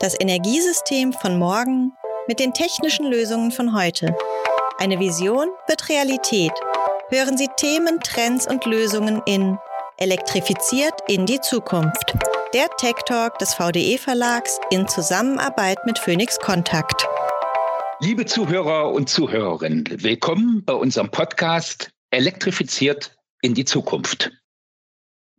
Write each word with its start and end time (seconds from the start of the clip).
Das 0.00 0.14
Energiesystem 0.20 1.12
von 1.12 1.40
morgen 1.40 1.92
mit 2.28 2.38
den 2.38 2.52
technischen 2.52 3.06
Lösungen 3.06 3.50
von 3.50 3.74
heute. 3.74 4.14
Eine 4.78 5.00
Vision 5.00 5.48
wird 5.66 5.88
Realität. 5.88 6.52
Hören 7.10 7.36
Sie 7.36 7.48
Themen, 7.56 7.98
Trends 7.98 8.46
und 8.46 8.64
Lösungen 8.64 9.20
in 9.26 9.58
Elektrifiziert 9.96 10.94
in 11.08 11.26
die 11.26 11.40
Zukunft. 11.40 12.14
Der 12.54 12.68
Tech 12.76 12.94
Talk 13.06 13.40
des 13.40 13.54
VDE 13.54 13.98
Verlags 13.98 14.60
in 14.70 14.86
Zusammenarbeit 14.86 15.84
mit 15.84 15.98
Phoenix 15.98 16.38
Kontakt. 16.38 17.04
Liebe 17.98 18.24
Zuhörer 18.24 18.92
und 18.92 19.08
Zuhörerinnen, 19.08 19.84
willkommen 19.90 20.62
bei 20.64 20.74
unserem 20.74 21.10
Podcast 21.10 21.90
Elektrifiziert 22.12 23.16
in 23.42 23.54
die 23.54 23.64
Zukunft. 23.64 24.30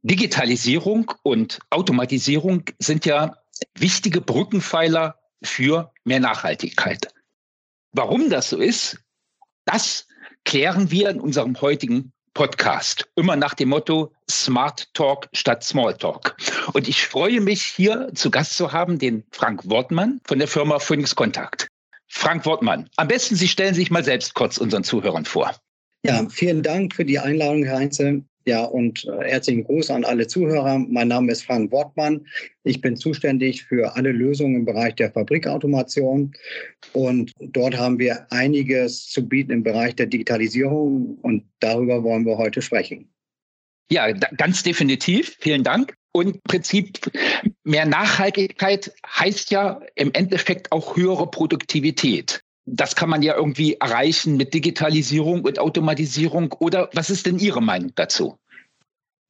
Digitalisierung 0.01 1.13
und 1.23 1.59
Automatisierung 1.69 2.63
sind 2.79 3.05
ja 3.05 3.37
wichtige 3.77 4.21
Brückenpfeiler 4.21 5.19
für 5.43 5.91
mehr 6.03 6.19
Nachhaltigkeit. 6.19 7.13
Warum 7.91 8.29
das 8.29 8.49
so 8.49 8.57
ist, 8.57 8.97
das 9.65 10.07
klären 10.45 10.91
wir 10.91 11.09
in 11.09 11.19
unserem 11.19 11.59
heutigen 11.61 12.11
Podcast. 12.33 13.09
Immer 13.15 13.35
nach 13.35 13.53
dem 13.53 13.69
Motto 13.69 14.13
Smart 14.29 14.93
Talk 14.93 15.27
statt 15.33 15.63
Small 15.63 15.97
Talk. 15.97 16.37
Und 16.73 16.87
ich 16.87 17.05
freue 17.05 17.41
mich, 17.41 17.63
hier 17.63 18.11
zu 18.13 18.31
Gast 18.31 18.55
zu 18.55 18.71
haben, 18.71 18.99
den 18.99 19.23
Frank 19.31 19.69
Wortmann 19.69 20.21
von 20.25 20.39
der 20.39 20.47
Firma 20.47 20.79
Phoenix 20.79 21.15
Kontakt. 21.15 21.67
Frank 22.07 22.45
Wortmann, 22.45 22.89
am 22.95 23.07
besten 23.07 23.35
Sie 23.35 23.47
stellen 23.47 23.75
sich 23.75 23.91
mal 23.91 24.03
selbst 24.03 24.33
kurz 24.33 24.57
unseren 24.57 24.83
Zuhörern 24.83 25.25
vor. 25.25 25.55
Ja, 26.05 26.25
vielen 26.29 26.63
Dank 26.63 26.95
für 26.95 27.05
die 27.05 27.19
Einladung, 27.19 27.63
Herr 27.65 27.77
Heinze. 27.77 28.23
Ja, 28.49 28.63
und 28.63 29.05
äh, 29.05 29.29
herzlichen 29.29 29.63
Gruß 29.63 29.91
an 29.91 30.03
alle 30.03 30.25
Zuhörer. 30.25 30.79
Mein 30.79 31.09
Name 31.09 31.31
ist 31.31 31.43
Frank 31.43 31.71
Wortmann. 31.71 32.25
Ich 32.63 32.81
bin 32.81 32.97
zuständig 32.97 33.65
für 33.65 33.95
alle 33.95 34.11
Lösungen 34.11 34.55
im 34.55 34.65
Bereich 34.65 34.95
der 34.95 35.11
Fabrikautomation. 35.11 36.33
Und 36.93 37.31
dort 37.39 37.77
haben 37.77 37.99
wir 37.99 38.25
einiges 38.31 39.07
zu 39.07 39.29
bieten 39.29 39.51
im 39.51 39.61
Bereich 39.61 39.95
der 39.97 40.07
Digitalisierung. 40.07 41.19
Und 41.21 41.43
darüber 41.59 42.01
wollen 42.01 42.25
wir 42.25 42.39
heute 42.39 42.63
sprechen. 42.63 43.13
Ja, 43.91 44.11
ganz 44.13 44.63
definitiv. 44.63 45.37
Vielen 45.39 45.63
Dank. 45.63 45.93
Und 46.11 46.29
im 46.29 46.41
Prinzip 46.41 46.99
mehr 47.63 47.85
Nachhaltigkeit 47.85 48.91
heißt 49.05 49.51
ja 49.51 49.79
im 49.93 50.11
Endeffekt 50.13 50.71
auch 50.71 50.97
höhere 50.97 51.29
Produktivität. 51.29 52.41
Das 52.65 52.95
kann 52.95 53.09
man 53.09 53.21
ja 53.21 53.35
irgendwie 53.35 53.75
erreichen 53.75 54.37
mit 54.37 54.53
Digitalisierung 54.53 55.41
und 55.41 55.59
Automatisierung. 55.59 56.53
Oder 56.53 56.89
was 56.93 57.09
ist 57.09 57.25
denn 57.25 57.39
Ihre 57.39 57.61
Meinung 57.61 57.91
dazu? 57.95 58.39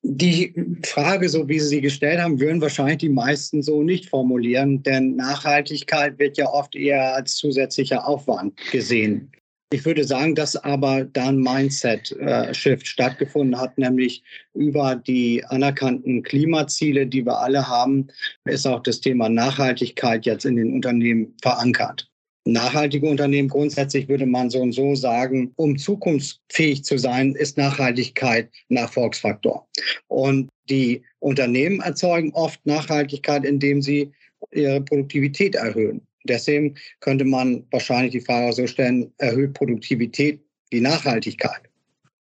Die 0.02 0.54
Frage, 0.86 1.28
so 1.28 1.50
wie 1.50 1.60
Sie 1.60 1.68
sie 1.68 1.82
gestellt 1.82 2.22
haben, 2.22 2.40
würden 2.40 2.62
wahrscheinlich 2.62 3.00
die 3.00 3.10
meisten 3.10 3.62
so 3.62 3.84
nicht 3.84 4.10
formulieren, 4.10 4.82
denn 4.82 5.16
Nachhaltigkeit 5.18 6.18
wird 6.20 6.38
ja 6.38 6.48
oft 6.48 6.76
eher 6.76 7.16
als 7.16 7.36
zusätzlicher 7.36 8.08
Aufwand 8.08 8.56
gesehen. 8.72 9.32
Ich 9.72 9.86
würde 9.86 10.04
sagen, 10.04 10.34
dass 10.34 10.56
aber 10.56 11.04
da 11.04 11.28
ein 11.28 11.38
Mindset-Shift 11.38 12.88
stattgefunden 12.88 13.60
hat, 13.60 13.78
nämlich 13.78 14.24
über 14.56 14.96
die 14.96 15.44
anerkannten 15.46 16.24
Klimaziele, 16.24 17.06
die 17.06 17.24
wir 17.24 17.38
alle 17.38 17.68
haben, 17.68 18.08
ist 18.46 18.66
auch 18.66 18.82
das 18.82 19.02
Thema 19.02 19.30
Nachhaltigkeit 19.30 20.26
jetzt 20.26 20.46
in 20.46 20.56
den 20.56 20.74
Unternehmen 20.74 21.36
verankert 21.42 22.10
nachhaltige 22.46 23.08
Unternehmen 23.08 23.50
grundsätzlich 23.50 24.08
würde 24.08 24.26
man 24.26 24.50
so 24.50 24.60
und 24.60 24.72
so 24.72 24.96
sagen, 24.96 25.52
um 25.56 25.78
zukunftsfähig 25.78 26.84
zu 26.84 26.98
sein, 26.98 27.36
ist 27.36 27.58
Nachhaltigkeit 27.58 28.50
ein 28.70 28.78
Erfolgsfaktor. 28.78 29.68
Und 30.08 30.50
die 30.70 31.04
Unternehmen 31.20 31.82
erzeugen 31.82 32.32
oft 32.34 32.64
Nachhaltigkeit, 32.66 33.46
indem 33.46 33.82
sie 33.82 34.12
ihre 34.52 34.82
Produktivität 34.82 35.56
erhöhen. 35.56 36.02
Deswegen 36.24 36.76
könnte 37.00 37.26
man 37.26 37.66
wahrscheinlich 37.72 38.12
die 38.12 38.22
Frage 38.22 38.54
so 38.54 38.68
stellen, 38.68 39.12
erhöht 39.18 39.54
Produktivität 39.54 40.42
die 40.72 40.82
Nachhaltigkeit? 40.82 41.62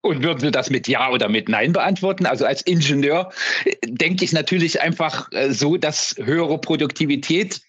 Und 0.02 0.24
würden 0.24 0.40
Sie 0.40 0.50
das 0.50 0.68
mit 0.68 0.88
Ja 0.88 1.10
oder 1.10 1.28
mit 1.28 1.48
Nein 1.48 1.72
beantworten? 1.72 2.26
Also 2.26 2.44
als 2.44 2.62
Ingenieur 2.62 3.30
äh, 3.64 3.74
denke 3.86 4.24
ich 4.24 4.32
natürlich 4.32 4.80
einfach 4.80 5.30
äh, 5.32 5.52
so, 5.52 5.76
dass 5.76 6.16
höhere 6.18 6.58
Produktivität 6.58 7.60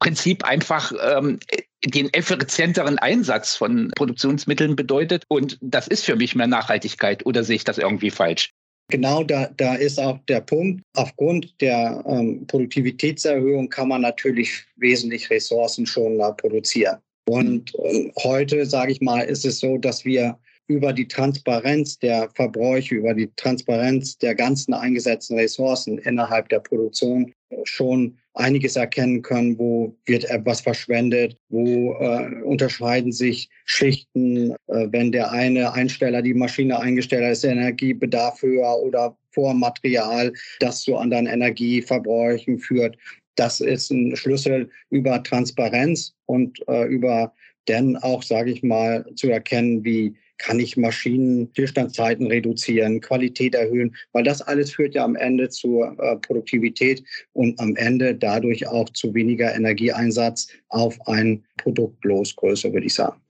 Prinzip 0.00 0.44
einfach 0.44 0.92
ähm, 1.02 1.38
den 1.86 2.12
effizienteren 2.12 2.98
Einsatz 2.98 3.56
von 3.56 3.90
Produktionsmitteln 3.96 4.76
bedeutet. 4.76 5.24
Und 5.28 5.58
das 5.60 5.88
ist 5.88 6.04
für 6.04 6.16
mich 6.16 6.34
mehr 6.34 6.46
Nachhaltigkeit. 6.46 7.24
Oder 7.26 7.44
sehe 7.44 7.56
ich 7.56 7.64
das 7.64 7.78
irgendwie 7.78 8.10
falsch? 8.10 8.50
Genau 8.88 9.24
da, 9.24 9.48
da 9.56 9.74
ist 9.74 9.98
auch 9.98 10.18
der 10.28 10.40
Punkt. 10.40 10.82
Aufgrund 10.94 11.60
der 11.60 12.04
ähm, 12.06 12.46
Produktivitätserhöhung 12.46 13.68
kann 13.70 13.88
man 13.88 14.02
natürlich 14.02 14.64
wesentlich 14.76 15.30
Ressourcen 15.30 15.86
schon 15.86 16.18
produzieren. 16.36 16.98
Und 17.26 17.74
äh, 17.76 18.12
heute, 18.22 18.66
sage 18.66 18.92
ich 18.92 19.00
mal, 19.00 19.22
ist 19.22 19.46
es 19.46 19.60
so, 19.60 19.78
dass 19.78 20.04
wir 20.04 20.38
über 20.66 20.92
die 20.92 21.08
Transparenz 21.08 21.98
der 21.98 22.30
Verbräuche, 22.34 22.94
über 22.94 23.14
die 23.14 23.30
Transparenz 23.36 24.16
der 24.18 24.34
ganzen 24.34 24.72
eingesetzten 24.74 25.38
Ressourcen 25.38 25.98
innerhalb 25.98 26.48
der 26.48 26.60
Produktion 26.60 27.32
schon 27.64 28.16
einiges 28.34 28.76
erkennen 28.76 29.22
können, 29.22 29.58
wo 29.58 29.94
wird 30.06 30.24
etwas 30.24 30.60
verschwendet, 30.60 31.36
wo 31.48 31.94
äh, 31.94 32.42
unterscheiden 32.42 33.12
sich 33.12 33.48
Schichten, 33.64 34.52
äh, 34.66 34.88
wenn 34.90 35.12
der 35.12 35.30
eine 35.30 35.72
Einsteller 35.72 36.20
die 36.20 36.34
Maschine 36.34 36.78
eingestellt 36.80 37.24
hat, 37.24 37.32
ist 37.32 37.44
der 37.44 37.52
Energiebedarf 37.52 38.42
höher 38.42 38.76
oder 38.82 39.16
Vormaterial, 39.30 40.32
das 40.60 40.82
zu 40.82 40.96
anderen 40.96 41.26
Energieverbräuchen 41.26 42.58
führt. 42.58 42.96
Das 43.36 43.60
ist 43.60 43.90
ein 43.90 44.16
Schlüssel 44.16 44.68
über 44.90 45.22
Transparenz 45.22 46.14
und 46.26 46.60
äh, 46.68 46.84
über 46.86 47.32
dann 47.66 47.96
auch, 47.96 48.22
sage 48.22 48.50
ich 48.50 48.62
mal, 48.62 49.04
zu 49.14 49.30
erkennen, 49.30 49.84
wie 49.84 50.14
kann 50.38 50.58
ich 50.58 50.76
Maschinen, 50.76 51.48
Stillstandszeiten 51.52 52.26
reduzieren, 52.26 53.00
Qualität 53.00 53.54
erhöhen, 53.54 53.94
weil 54.12 54.24
das 54.24 54.42
alles 54.42 54.72
führt 54.72 54.94
ja 54.94 55.04
am 55.04 55.16
Ende 55.16 55.48
zur 55.48 55.96
äh, 55.98 56.16
Produktivität 56.16 57.04
und 57.32 57.58
am 57.60 57.76
Ende 57.76 58.14
dadurch 58.14 58.66
auch 58.66 58.88
zu 58.90 59.14
weniger 59.14 59.54
Energieeinsatz 59.54 60.48
auf 60.68 60.98
ein 61.06 61.44
Produktlosgröße, 61.56 62.72
würde 62.72 62.86
ich 62.86 62.94
sagen. 62.94 63.23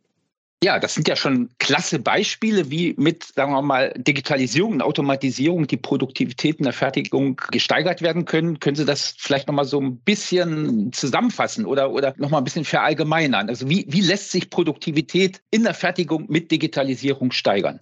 Ja, 0.62 0.78
das 0.78 0.94
sind 0.94 1.08
ja 1.08 1.16
schon 1.16 1.50
klasse 1.58 1.98
Beispiele, 1.98 2.70
wie 2.70 2.94
mit, 2.96 3.24
sagen 3.34 3.52
wir 3.52 3.60
mal, 3.60 3.92
Digitalisierung 3.98 4.72
und 4.72 4.82
Automatisierung 4.82 5.66
die 5.66 5.76
Produktivität 5.76 6.56
in 6.56 6.64
der 6.64 6.72
Fertigung 6.72 7.38
gesteigert 7.50 8.00
werden 8.00 8.24
können. 8.24 8.60
Können 8.60 8.76
Sie 8.76 8.86
das 8.86 9.14
vielleicht 9.18 9.46
nochmal 9.46 9.66
so 9.66 9.78
ein 9.78 9.98
bisschen 9.98 10.90
zusammenfassen 10.92 11.66
oder, 11.66 11.90
oder 11.90 12.14
nochmal 12.16 12.40
ein 12.40 12.44
bisschen 12.44 12.64
verallgemeinern? 12.64 13.50
Also 13.50 13.68
wie, 13.68 13.84
wie 13.88 14.00
lässt 14.00 14.30
sich 14.30 14.48
Produktivität 14.48 15.42
in 15.50 15.64
der 15.64 15.74
Fertigung 15.74 16.24
mit 16.30 16.50
Digitalisierung 16.50 17.30
steigern? 17.32 17.78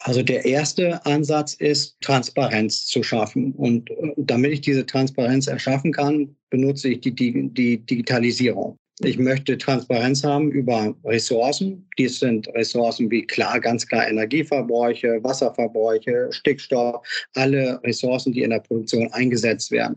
Also 0.00 0.22
der 0.22 0.44
erste 0.46 1.04
Ansatz 1.04 1.54
ist, 1.54 2.00
Transparenz 2.00 2.86
zu 2.86 3.02
schaffen. 3.02 3.52
Und 3.52 3.90
äh, 3.90 4.12
damit 4.16 4.52
ich 4.52 4.60
diese 4.62 4.86
Transparenz 4.86 5.46
erschaffen 5.46 5.92
kann, 5.92 6.36
benutze 6.48 6.88
ich 6.88 7.00
die, 7.00 7.14
die, 7.14 7.48
die 7.48 7.78
Digitalisierung. 7.78 8.78
Ich 9.02 9.18
möchte 9.18 9.56
Transparenz 9.56 10.22
haben 10.22 10.50
über 10.50 10.94
Ressourcen. 11.04 11.86
Dies 11.96 12.20
sind 12.20 12.48
Ressourcen 12.48 13.10
wie 13.10 13.26
klar, 13.26 13.58
ganz 13.58 13.86
klar 13.86 14.06
Energieverbräuche, 14.06 15.20
Wasserverbräuche, 15.22 16.28
Stickstoff, 16.30 17.02
alle 17.34 17.80
Ressourcen, 17.82 18.34
die 18.34 18.42
in 18.42 18.50
der 18.50 18.60
Produktion 18.60 19.10
eingesetzt 19.12 19.70
werden. 19.70 19.96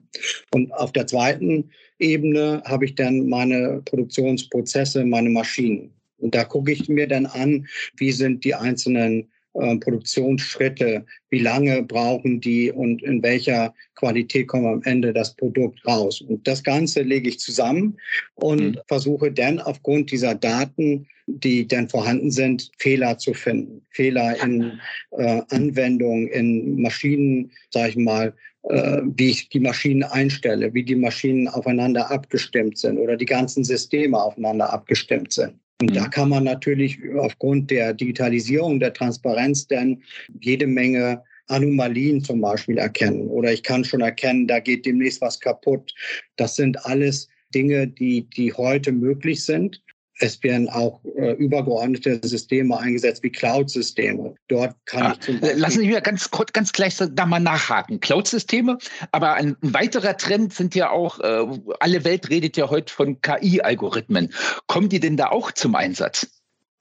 Und 0.54 0.74
auf 0.74 0.94
der 0.94 1.06
zweiten 1.06 1.70
Ebene 2.00 2.64
habe 2.66 2.86
ich 2.86 2.96
dann 2.96 3.28
meine 3.28 3.82
Produktionsprozesse, 3.84 5.04
meine 5.04 5.30
Maschinen. 5.30 5.94
Und 6.20 6.34
da 6.34 6.46
gucke 6.46 6.72
ich 6.72 6.88
mir 6.88 7.08
dann 7.08 7.26
an, 7.26 7.68
wie 7.98 8.14
sind 8.14 8.46
die 8.46 8.56
einzelnen 8.56 9.30
äh, 9.54 9.78
Produktionsschritte, 9.78 11.06
wie 11.30 11.40
lange 11.40 11.84
brauchen 11.84 12.42
die 12.42 12.72
und 12.72 13.04
in 13.04 13.22
welcher 13.22 13.74
Qualität 13.96 14.48
kommt 14.48 14.66
am 14.66 14.84
Ende 14.84 15.14
das 15.14 15.36
Produkt 15.36 15.86
raus. 15.86 16.22
Und 16.22 16.48
das 16.48 16.64
Ganze 16.64 17.02
lege 17.02 17.30
ich 17.30 17.40
zusammen 17.40 17.98
und 18.36 18.76
mhm. 18.76 18.80
versuche 18.88 19.32
dann 19.32 19.60
aufgrund 19.60 20.12
dieser 20.12 20.36
Daten, 20.36 21.08
die 21.28 21.68
dann 21.68 21.88
vorhanden 21.88 22.32
sind, 22.32 22.72
Fehler 22.80 23.18
zu 23.18 23.34
finden. 23.34 23.86
Fehler 23.92 24.36
in 24.44 24.80
äh, 25.12 25.42
Anwendungen, 25.50 26.28
in 26.28 26.82
Maschinen, 26.82 27.52
sage 27.70 27.90
ich 27.90 27.96
mal, 27.96 28.34
äh, 28.64 29.02
wie 29.04 29.30
ich 29.30 29.50
die 29.50 29.60
Maschinen 29.60 30.04
einstelle, 30.04 30.74
wie 30.74 30.84
die 30.84 30.96
Maschinen 30.96 31.48
aufeinander 31.48 32.10
abgestimmt 32.12 32.78
sind 32.78 32.98
oder 32.98 33.18
die 33.18 33.26
ganzen 33.26 33.64
Systeme 33.64 34.22
aufeinander 34.22 34.72
abgestimmt 34.72 35.34
sind. 35.34 35.54
Und 35.84 35.94
da 35.98 36.06
mhm. 36.06 36.10
kann 36.12 36.30
man 36.30 36.46
natürlich 36.46 36.98
aufgrund 37.18 37.70
der 37.70 37.94
Digitalisierung, 37.94 38.80
der 38.80 38.94
Transparenz 38.94 39.68
dann 39.68 40.02
jede 40.40 40.66
Menge 40.66 41.22
Anomalien 41.48 42.24
zum 42.24 42.40
Beispiel 42.40 42.78
erkennen. 42.78 43.28
Oder 43.28 43.52
ich 43.52 43.64
kann 43.64 43.84
schon 43.84 44.00
erkennen, 44.00 44.48
da 44.48 44.62
geht 44.62 44.86
demnächst 44.86 45.20
was 45.20 45.42
kaputt. 45.42 45.94
Das 46.38 46.56
sind 46.56 46.86
alles 46.86 47.28
Dinge, 47.54 47.86
die, 47.86 48.30
die 48.30 48.54
heute 48.54 48.94
möglich 48.94 49.44
sind. 49.44 49.84
Es 50.20 50.42
werden 50.44 50.70
auch 50.70 51.02
äh, 51.16 51.32
übergeordnete 51.34 52.20
Systeme 52.24 52.78
eingesetzt 52.78 53.24
wie 53.24 53.32
Cloud-Systeme. 53.32 54.36
Dort 54.48 54.76
kann 54.86 55.04
ah, 55.04 55.12
ich 55.14 55.20
zum 55.22 55.40
Beispiel 55.40 55.60
Lassen 55.60 55.80
Sie 55.80 55.88
mich 55.88 56.04
ganz 56.04 56.30
kurz, 56.30 56.54
ganz 56.54 56.72
gleich 56.72 56.96
da 56.98 57.26
mal 57.26 57.40
nachhaken. 57.40 58.00
Cloud-Systeme, 58.00 58.78
aber 59.12 59.34
ein, 59.34 59.56
weiterer 59.62 60.16
Trend 60.16 60.54
sind 60.54 60.76
ja 60.76 60.92
auch, 60.92 61.20
äh, 61.20 61.46
alle 61.80 62.04
Welt 62.04 62.30
redet 62.30 62.58
ja 62.58 62.70
heute 62.70 62.94
von 62.94 63.22
KI-Algorithmen. 63.22 64.34
Kommen 64.68 64.90
die 64.90 65.00
denn 65.00 65.18
da 65.18 65.30
auch 65.30 65.52
zum 65.52 65.76
Einsatz? 65.76 66.28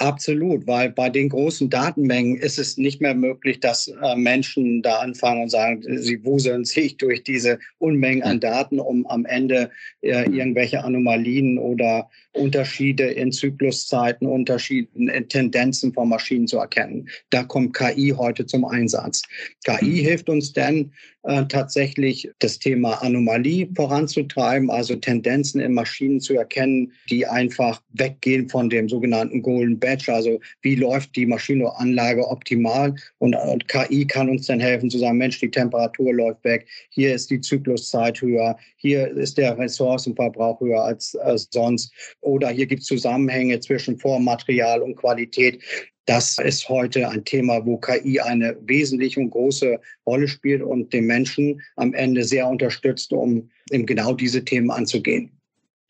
Absolut, 0.02 0.66
weil 0.66 0.90
bei 0.90 1.10
den 1.10 1.28
großen 1.28 1.70
Datenmengen 1.70 2.36
ist 2.36 2.58
es 2.58 2.76
nicht 2.76 3.00
mehr 3.00 3.14
möglich, 3.14 3.60
dass 3.60 3.86
äh, 3.86 4.16
Menschen 4.16 4.82
da 4.82 4.98
anfangen 4.98 5.42
und 5.42 5.48
sagen, 5.48 5.84
sie 5.98 6.24
wuseln 6.24 6.64
sich 6.64 6.96
durch 6.96 7.22
diese 7.22 7.60
Unmengen 7.78 8.24
an 8.24 8.40
Daten, 8.40 8.80
um 8.80 9.06
am 9.06 9.24
Ende 9.24 9.70
äh, 10.00 10.24
irgendwelche 10.24 10.82
Anomalien 10.82 11.56
oder 11.56 12.10
Unterschiede 12.32 13.04
in 13.04 13.30
Zykluszeiten, 13.30 14.26
Unterschiede 14.26 14.88
in 14.94 15.28
Tendenzen 15.28 15.92
von 15.92 16.08
Maschinen 16.08 16.46
zu 16.46 16.58
erkennen. 16.58 17.08
Da 17.30 17.42
kommt 17.44 17.74
KI 17.74 18.14
heute 18.16 18.46
zum 18.46 18.64
Einsatz. 18.64 19.22
KI 19.64 19.84
mhm. 19.84 20.04
hilft 20.04 20.28
uns 20.28 20.52
dann 20.52 20.92
äh, 21.24 21.44
tatsächlich 21.46 22.28
das 22.40 22.58
Thema 22.58 22.94
Anomalie 23.02 23.68
voranzutreiben, 23.76 24.70
also 24.70 24.96
Tendenzen 24.96 25.60
in 25.60 25.72
Maschinen 25.72 26.20
zu 26.20 26.34
erkennen, 26.34 26.92
die 27.10 27.24
einfach 27.26 27.80
weggehen 27.92 28.48
von 28.48 28.68
dem 28.68 28.88
sogenannten 28.88 29.40
Golden 29.40 29.78
Badge, 29.78 30.12
also 30.12 30.40
wie 30.62 30.74
läuft 30.74 31.14
die 31.14 31.26
Maschinenanlage 31.26 32.26
optimal 32.26 32.96
und, 33.18 33.36
und 33.36 33.68
KI 33.68 34.04
kann 34.04 34.28
uns 34.28 34.46
dann 34.46 34.58
helfen 34.58 34.90
zu 34.90 34.98
sagen, 34.98 35.18
Mensch, 35.18 35.38
die 35.38 35.50
Temperatur 35.50 36.12
läuft 36.12 36.42
weg, 36.42 36.66
hier 36.90 37.14
ist 37.14 37.30
die 37.30 37.40
Zykluszeit 37.40 38.20
höher, 38.20 38.58
hier 38.76 39.08
ist 39.08 39.38
der 39.38 39.56
Ressourcenverbrauch 39.56 40.60
höher 40.60 40.82
als, 40.82 41.14
als 41.14 41.46
sonst 41.52 41.92
oder 42.22 42.48
hier 42.48 42.66
gibt 42.66 42.82
es 42.82 42.88
Zusammenhänge 42.88 43.60
zwischen 43.60 43.98
Vormaterial 43.98 44.80
und 44.80 44.96
Qualität. 44.96 45.62
Das 46.06 46.38
ist 46.38 46.68
heute 46.68 47.08
ein 47.08 47.24
Thema, 47.24 47.64
wo 47.64 47.76
KI 47.76 48.18
eine 48.18 48.56
wesentliche 48.62 49.20
und 49.20 49.30
große 49.30 49.78
Rolle 50.06 50.26
spielt 50.26 50.62
und 50.62 50.92
den 50.92 51.06
Menschen 51.06 51.60
am 51.76 51.94
Ende 51.94 52.24
sehr 52.24 52.48
unterstützt, 52.48 53.12
um 53.12 53.50
eben 53.70 53.86
genau 53.86 54.14
diese 54.14 54.44
Themen 54.44 54.70
anzugehen. 54.70 55.30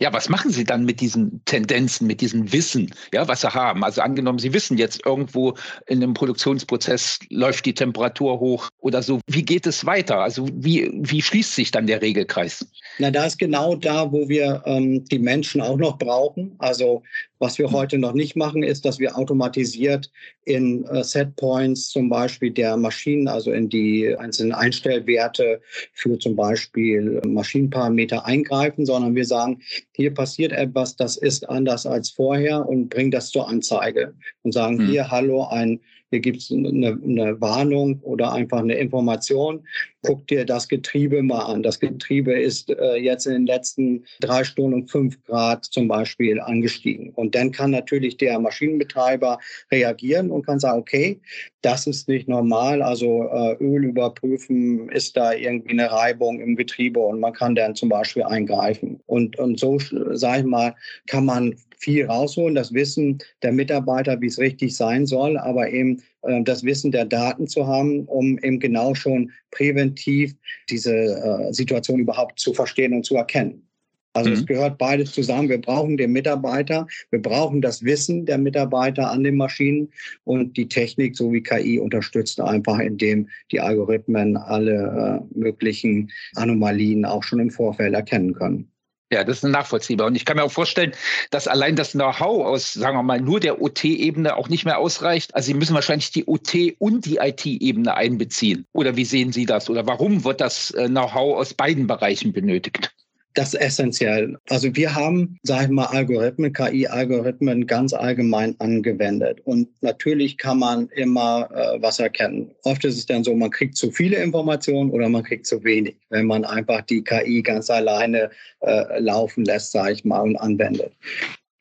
Ja, 0.03 0.13
was 0.13 0.29
machen 0.29 0.51
Sie 0.51 0.65
dann 0.65 0.85
mit 0.85 1.01
diesen 1.01 1.45
Tendenzen, 1.45 2.09
mit 2.09 2.21
diesem 2.21 2.53
Wissen, 2.53 2.93
ja, 3.15 3.29
was 3.29 3.43
Sie 3.43 3.55
haben? 3.55 3.85
Also 3.85 4.01
angenommen, 4.01 4.41
Sie 4.41 4.53
wissen 4.53 4.77
jetzt 4.77 5.07
irgendwo 5.07 5.55
in 5.87 6.03
einem 6.03 6.13
Produktionsprozess 6.13 7.21
läuft 7.31 7.67
die 7.67 7.73
Temperatur 7.73 8.41
hoch 8.41 8.69
oder 8.81 9.01
so. 9.01 9.21
Wie 9.29 9.45
geht 9.45 9.65
es 9.65 9.87
weiter? 9.87 10.19
Also 10.19 10.49
wie, 10.53 10.91
wie 10.93 11.23
schließt 11.23 11.55
sich 11.55 11.71
dann 11.71 11.87
der 11.87 12.03
Regelkreis? 12.03 12.67
Na, 12.99 13.13
da 13.13 13.27
ist 13.27 13.39
genau 13.39 13.77
da, 13.77 14.11
wo 14.11 14.29
wir 14.29 14.65
ähm, 14.67 15.05
die 15.05 15.21
Menschen 15.21 15.61
auch 15.61 15.77
noch 15.77 15.99
brauchen. 15.99 16.57
Also 16.59 17.05
was 17.43 17.59
wir 17.59 17.73
heute 17.73 17.99
noch 17.99 18.13
nicht 18.13 18.37
machen, 18.37 18.63
ist, 18.63 18.85
dass 18.85 19.01
wir 19.01 19.19
automatisiert 19.19 20.13
in 20.45 20.85
äh, 20.85 21.03
Setpoints 21.03 21.91
zum 21.91 22.09
Beispiel 22.09 22.53
der 22.53 22.77
Maschinen, 22.77 23.27
also 23.27 23.51
in 23.51 23.69
die 23.69 24.15
einzelnen 24.17 24.53
Einstellwerte 24.53 25.61
für 25.93 26.17
zum 26.21 26.37
Beispiel 26.37 27.21
Maschinenparameter 27.27 28.25
eingreifen, 28.25 28.87
sondern 28.87 29.17
wir 29.17 29.27
sagen, 29.27 29.61
hier 29.91 30.15
passiert 30.15 30.53
etwas, 30.53 30.95
das 30.95 31.17
ist 31.17 31.49
anders 31.51 31.85
als 31.85 32.11
vorher 32.11 32.65
und 32.69 32.91
bringen 32.91 33.11
das 33.11 33.31
zur 33.31 33.49
Anzeige 33.49 34.15
und 34.43 34.53
sagen, 34.53 34.79
hm. 34.79 34.87
hier, 34.87 35.11
hallo, 35.11 35.49
ein 35.51 35.81
hier 36.13 36.21
gibt 36.21 36.37
es 36.39 36.53
eine, 36.53 36.69
eine, 36.69 37.41
Warnung 37.41 37.99
oder 38.03 38.33
einfach 38.33 38.59
eine 38.59 38.75
Information. 38.75 39.67
Guck 40.03 40.27
dir 40.27 40.45
das 40.45 40.69
Getriebe 40.69 41.23
mal 41.23 41.47
an. 41.47 41.63
Das 41.63 41.81
Getriebe 41.81 42.39
ist 42.39 42.69
äh, 42.69 42.97
jetzt 42.97 43.27
in 43.27 43.33
den 43.33 43.47
letzten 43.47 44.05
drei 44.21 44.45
Stunden 44.45 44.75
um 44.75 44.89
fünf 44.89 45.23
Grad 45.25 45.65
zum 45.65 45.89
Beispiel 45.89 46.39
angestiegen. 46.39 47.11
Und 47.15 47.35
dann 47.35 47.51
kann 47.51 47.71
natürlich 47.71 48.19
der 48.19 48.39
Maschinenbetreiber 48.39 49.39
reagieren 49.71 50.31
und 50.31 50.45
kann 50.45 50.61
sagen, 50.61 50.81
okay, 50.81 51.19
das 51.63 51.87
ist 51.87 52.09
nicht 52.09 52.29
normal. 52.29 52.83
Also 52.83 53.29
äh, 53.33 53.57
Öl 53.65 53.85
überprüfen, 53.85 54.91
ist 54.91 55.17
da 55.17 55.33
irgendwie 55.33 55.71
eine 55.71 55.91
Reibung 55.91 56.41
im 56.41 56.57
Getriebe 56.57 57.01
und 57.01 57.21
man 57.21 57.33
kann 57.33 57.55
dann 57.55 57.75
zum 57.75 57.89
Beispiel 57.89 58.25
eingreifen. 58.25 59.01
Und, 59.07 59.39
und 59.39 59.59
so, 59.59 59.79
sage 59.79 60.41
ich 60.41 60.47
mal, 60.47 60.75
kann 61.07 61.25
man 61.25 61.57
viel 61.83 62.07
rausholen, 62.07 62.55
das 62.55 62.73
Wissen 62.73 63.19
der 63.43 63.53
Mitarbeiter, 63.53 64.21
wie 64.21 64.27
es 64.27 64.39
richtig 64.39 64.77
sein 64.77 65.05
soll, 65.05 65.37
aber 65.37 65.71
eben 65.71 66.03
äh, 66.23 66.43
das 66.43 66.63
Wissen 66.63 66.93
der 66.93 67.05
Daten 67.05 67.49
zu 67.49 67.67
haben, 67.67 68.05
um 68.07 68.39
eben 68.39 68.61
genau 68.61 68.95
schon 68.95 69.33
präventiv 69.51 70.35
diese 70.71 70.95
äh, 70.95 71.53
Situation 71.53 72.01
überhaupt 72.01 72.39
zu 72.39 72.55
verstehen 72.55 72.95
und 72.95 73.05
zu 73.05 73.17
erkennen. 73.17 73.67
Also 74.15 74.31
mhm. 74.31 74.37
es 74.37 74.47
gehört 74.47 74.79
beides 74.79 75.13
zusammen. 75.13 75.49
Wir 75.49 75.61
brauchen 75.61 75.97
den 75.97 76.13
Mitarbeiter, 76.13 76.87
wir 77.11 77.21
brauchen 77.21 77.63
das 77.63 77.83
Wissen 77.83 78.27
der 78.27 78.39
Mitarbeiter 78.39 79.11
an 79.11 79.25
den 79.25 79.37
Maschinen 79.37 79.89
und 80.25 80.57
die 80.57 80.69
Technik 80.69 81.17
sowie 81.17 81.43
KI 81.43 81.79
unterstützt 81.79 82.41
einfach, 82.41 82.79
indem 82.79 83.29
die 83.51 83.61
Algorithmen 83.61 84.37
alle 84.37 85.23
äh, 85.35 85.39
möglichen 85.39 86.11
Anomalien 86.37 87.05
auch 87.05 87.23
schon 87.23 87.41
im 87.41 87.51
Vorfeld 87.51 87.95
erkennen 87.95 88.35
können. 88.35 88.72
Ja, 89.13 89.25
das 89.25 89.43
ist 89.43 89.43
nachvollziehbar. 89.45 90.07
Und 90.07 90.15
ich 90.15 90.25
kann 90.25 90.39
mir 90.39 90.43
auch 90.43 90.51
vorstellen, 90.51 90.93
dass 91.31 91.47
allein 91.47 91.77
das 91.77 91.93
Know-how 91.93 92.47
aus, 92.47 92.73
sagen 92.73 92.97
wir 92.97 93.03
mal, 93.03 93.21
nur 93.21 93.41
der 93.41 93.61
OT-Ebene 93.61 94.35
auch 94.35 94.49
nicht 94.49 94.65
mehr 94.65 94.79
ausreicht. 94.79 95.35
Also 95.35 95.49
Sie 95.49 95.55
müssen 95.55 95.75
wahrscheinlich 95.75 96.13
die 96.13 96.25
OT 96.27 96.77
und 96.79 97.05
die 97.05 97.17
IT-Ebene 97.17 97.95
einbeziehen. 97.95 98.65
Oder 98.73 98.97
wie 98.97 99.05
sehen 99.05 99.31
Sie 99.31 99.45
das? 99.45 99.69
Oder 99.69 99.87
warum 99.87 100.25
wird 100.25 100.41
das 100.41 100.71
äh, 100.71 100.89
Know-how 100.89 101.37
aus 101.37 101.53
beiden 101.53 101.87
Bereichen 101.87 102.33
benötigt? 102.33 102.95
Das 103.35 103.55
ist 103.55 103.61
essentiell. 103.61 104.37
Also 104.51 104.75
wir 104.75 104.95
haben, 104.95 105.39
sage 105.43 105.65
ich 105.65 105.71
mal, 105.71 105.87
Algorithmen, 105.87 106.53
KI-Algorithmen 106.53 107.67
ganz 107.67 107.93
allgemein 107.93 108.55
angewendet. 108.59 109.41
Und 109.45 109.69
natürlich 109.81 110.37
kann 110.37 110.59
man 110.59 110.89
immer 110.89 111.49
äh, 111.55 111.81
was 111.81 111.99
erkennen. 111.99 112.51
Oft 112.65 112.85
ist 112.85 112.99
es 112.99 113.07
dann 113.07 113.25
so, 113.25 113.35
man 113.35 113.51
kriegt 113.51 113.77
zu 113.77 113.91
viele 113.91 114.17
Informationen 114.17 114.91
oder 114.91 115.09
man 115.09 115.23
kriegt 115.23 115.47
zu 115.47 115.65
wenig, 115.65 115.97
wenn 116.11 116.27
man 116.27 116.45
einfach 116.45 116.83
die 116.83 117.03
KI 117.03 117.43
ganz 117.43 117.71
alleine 117.71 118.31
äh, 118.61 119.01
laufen 119.01 119.45
lässt, 119.45 119.73
sage 119.73 119.93
ich 119.93 120.05
mal, 120.05 120.21
und 120.21 120.37
anwendet. 120.37 120.93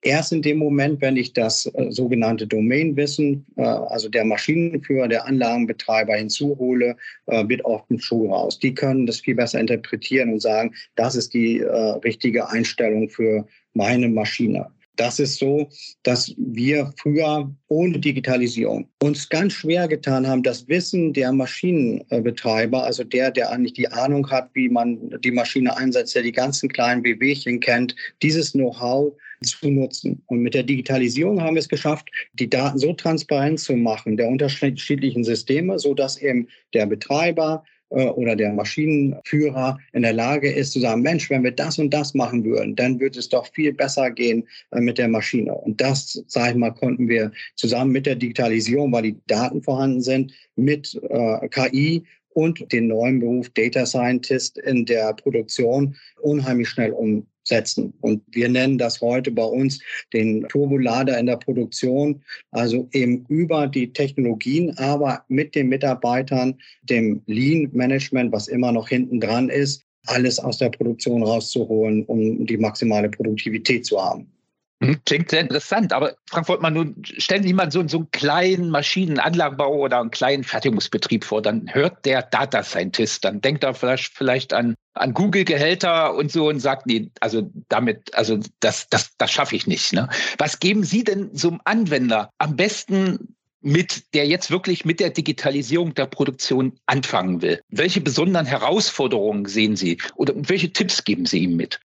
Erst 0.04 0.34
in 0.34 0.42
dem 0.42 0.58
Moment, 0.58 1.00
wenn 1.02 1.16
ich 1.16 1.34
das 1.34 1.68
äh, 1.68 1.92
sogenannte 1.92 2.48
Domainwissen, 2.48 3.46
äh, 3.56 3.62
also 3.62 4.10
der 4.10 4.26
Maschinenführer, 4.26 5.08
der 5.08 5.28
Anlagenbetreiber 5.28 6.16
hinzuhole, 6.16 6.96
äh, 7.28 7.48
wird 7.48 7.64
oft 7.66 7.90
ein 7.92 8.00
Schuh 8.00 8.32
raus. 8.32 8.58
Die 8.58 8.74
können 8.74 9.06
das 9.06 9.20
viel 9.20 9.36
besser 9.36 9.60
interpretieren 9.60 10.34
und 10.34 10.42
sagen, 10.42 10.74
das 10.96 11.16
ist 11.16 11.36
die 11.36 11.60
äh, 11.60 11.70
richtige 12.04 12.50
Einstellung 12.50 13.10
für 13.10 13.46
meine 13.74 14.10
Maschine. 14.10 14.72
Das 14.98 15.20
ist 15.20 15.38
so, 15.38 15.70
dass 16.04 16.34
wir 16.38 16.94
früher 16.98 17.50
ohne 17.70 18.00
Digitalisierung 18.00 18.90
uns 19.02 19.30
ganz 19.30 19.54
schwer 19.54 19.88
getan 19.88 20.28
haben, 20.28 20.44
das 20.44 20.68
Wissen 20.68 21.14
der 21.14 21.32
Maschinenbetreiber, 21.32 22.84
also 22.84 23.04
der, 23.04 23.32
der 23.32 23.52
eigentlich 23.52 23.74
die 23.74 23.88
Ahnung 23.88 24.30
hat, 24.30 24.50
wie 24.54 24.70
man 24.70 25.10
die 25.22 25.32
Maschine 25.32 25.76
einsetzt, 25.78 26.14
der 26.16 26.24
die 26.24 26.34
ganzen 26.34 26.70
kleinen 26.70 27.04
Wehwehchen 27.04 27.60
kennt, 27.62 27.96
dieses 28.22 28.52
Know-how 28.52 29.14
zu 29.44 29.70
nutzen. 29.70 30.22
Und 30.28 30.40
mit 30.40 30.54
der 30.54 30.64
Digitalisierung 30.64 31.42
haben 31.42 31.56
wir 31.56 31.62
es 31.62 31.70
geschafft, 31.70 32.10
die 32.34 32.50
Daten 32.50 32.78
so 32.78 32.94
transparent 32.94 33.60
zu 33.60 33.76
machen, 33.76 34.18
der 34.18 34.28
unterschiedlichen 34.28 35.24
Systeme, 35.24 35.80
so 35.80 35.94
dass 35.94 36.22
eben 36.22 36.48
der 36.74 36.86
Betreiber, 36.86 37.64
oder 37.92 38.36
der 38.36 38.54
Maschinenführer 38.54 39.78
in 39.94 40.04
der 40.04 40.14
Lage 40.14 40.52
ist 40.52 40.72
zu 40.72 40.80
sagen, 40.80 41.02
Mensch, 41.02 41.30
wenn 41.30 41.44
wir 41.44 41.52
das 41.52 41.78
und 41.78 41.94
das 41.94 42.14
machen 42.14 42.44
würden, 42.46 42.76
dann 42.76 43.00
würde 43.00 43.20
es 43.20 43.30
doch 43.30 43.48
viel 43.54 43.74
besser 43.74 44.10
gehen 44.12 44.48
äh, 44.72 44.80
mit 44.80 44.98
der 44.98 45.08
Maschine. 45.08 45.54
Und 45.54 45.82
das, 45.82 46.24
sage 46.28 46.52
ich 46.52 46.58
mal, 46.58 46.72
konnten 46.72 47.08
wir 47.08 47.32
zusammen 47.56 47.92
mit 47.92 48.06
der 48.06 48.16
Digitalisierung, 48.16 48.92
weil 48.94 49.04
die 49.04 49.18
Daten 49.28 49.62
vorhanden 49.62 50.02
sind, 50.02 50.34
mit 50.56 51.00
äh, 51.10 51.48
KI 51.50 52.04
und 52.34 52.72
den 52.72 52.88
neuen 52.88 53.20
Beruf 53.20 53.50
Data 53.50 53.86
Scientist 53.86 54.58
in 54.58 54.86
der 54.86 55.14
Produktion 55.14 55.96
unheimlich 56.22 56.70
schnell 56.70 56.92
um, 56.92 57.28
setzen. 57.52 57.94
Und 58.02 58.24
wir 58.32 58.50
nennen 58.50 58.78
das 58.78 59.02
heute 59.02 59.30
bei 59.30 59.44
uns 59.44 59.80
den 60.14 60.48
Turbolader 60.48 61.20
in 61.20 61.28
der 61.28 61.38
Produktion, 61.38 62.22
also 62.52 62.88
eben 62.94 63.26
über 63.28 63.68
die 63.68 63.92
Technologien, 63.92 64.76
aber 64.78 65.24
mit 65.28 65.54
den 65.54 65.68
Mitarbeitern, 65.68 66.56
dem 66.84 67.22
Lean-Management, 67.28 68.32
was 68.32 68.48
immer 68.48 68.72
noch 68.72 68.88
hinten 68.88 69.20
dran 69.20 69.50
ist, 69.50 69.84
alles 70.08 70.40
aus 70.40 70.58
der 70.58 70.70
Produktion 70.70 71.24
rauszuholen, 71.24 72.06
um 72.06 72.46
die 72.46 72.58
maximale 72.58 73.10
Produktivität 73.10 73.86
zu 73.86 74.02
haben. 74.02 74.32
Mhm, 74.82 75.00
klingt 75.06 75.30
sehr 75.30 75.42
interessant, 75.42 75.94
aber 75.94 76.16
Frank 76.28 76.50
Woltmann, 76.50 76.74
nun 76.74 76.96
stellen 77.04 77.44
Sie 77.44 77.54
mal 77.54 77.72
so, 77.72 77.88
so 77.88 77.98
einen 77.98 78.12
kleinen 78.12 78.72
Maschinenanlagenbau 78.72 79.76
oder 79.76 80.00
einen 80.00 80.10
kleinen 80.10 80.44
Fertigungsbetrieb 80.44 81.24
vor, 81.24 81.44
dann 81.44 81.72
hört 81.72 82.04
der 82.04 82.24
Data 82.24 82.64
Scientist, 82.64 83.24
dann 83.24 83.42
denkt 83.42 83.64
er 83.64 83.76
vielleicht, 83.76 84.12
vielleicht 84.12 84.54
an, 84.54 84.74
an 84.96 85.14
Google-Gehälter 85.14 86.16
und 86.16 86.32
so 86.32 86.48
und 86.50 86.60
sagt, 86.60 86.88
nee, 86.88 87.12
also 87.20 87.48
damit, 87.70 88.16
also 88.16 88.40
das, 88.60 88.88
das, 88.90 89.12
das 89.20 89.32
schaffe 89.32 89.56
ich 89.56 89.68
nicht. 89.68 89.94
Ne? 89.94 90.10
Was 90.40 90.60
geben 90.60 90.84
Sie 90.84 91.04
denn 91.04 91.30
so 91.32 91.50
einem 91.50 91.62
Anwender 91.64 92.32
am 92.40 92.56
besten 92.56 93.36
mit, 93.62 94.16
der 94.16 94.26
jetzt 94.26 94.50
wirklich 94.50 94.84
mit 94.84 95.00
der 95.00 95.12
Digitalisierung 95.12 95.94
der 95.94 96.08
Produktion 96.08 96.74
anfangen 96.88 97.44
will? 97.44 97.62
Welche 97.70 98.02
besonderen 98.02 98.48
Herausforderungen 98.48 99.46
sehen 99.46 99.76
Sie 99.76 100.00
oder 100.16 100.34
welche 100.36 100.74
Tipps 100.74 101.04
geben 101.04 101.28
Sie 101.28 101.44
ihm 101.44 101.56
mit? 101.56 101.80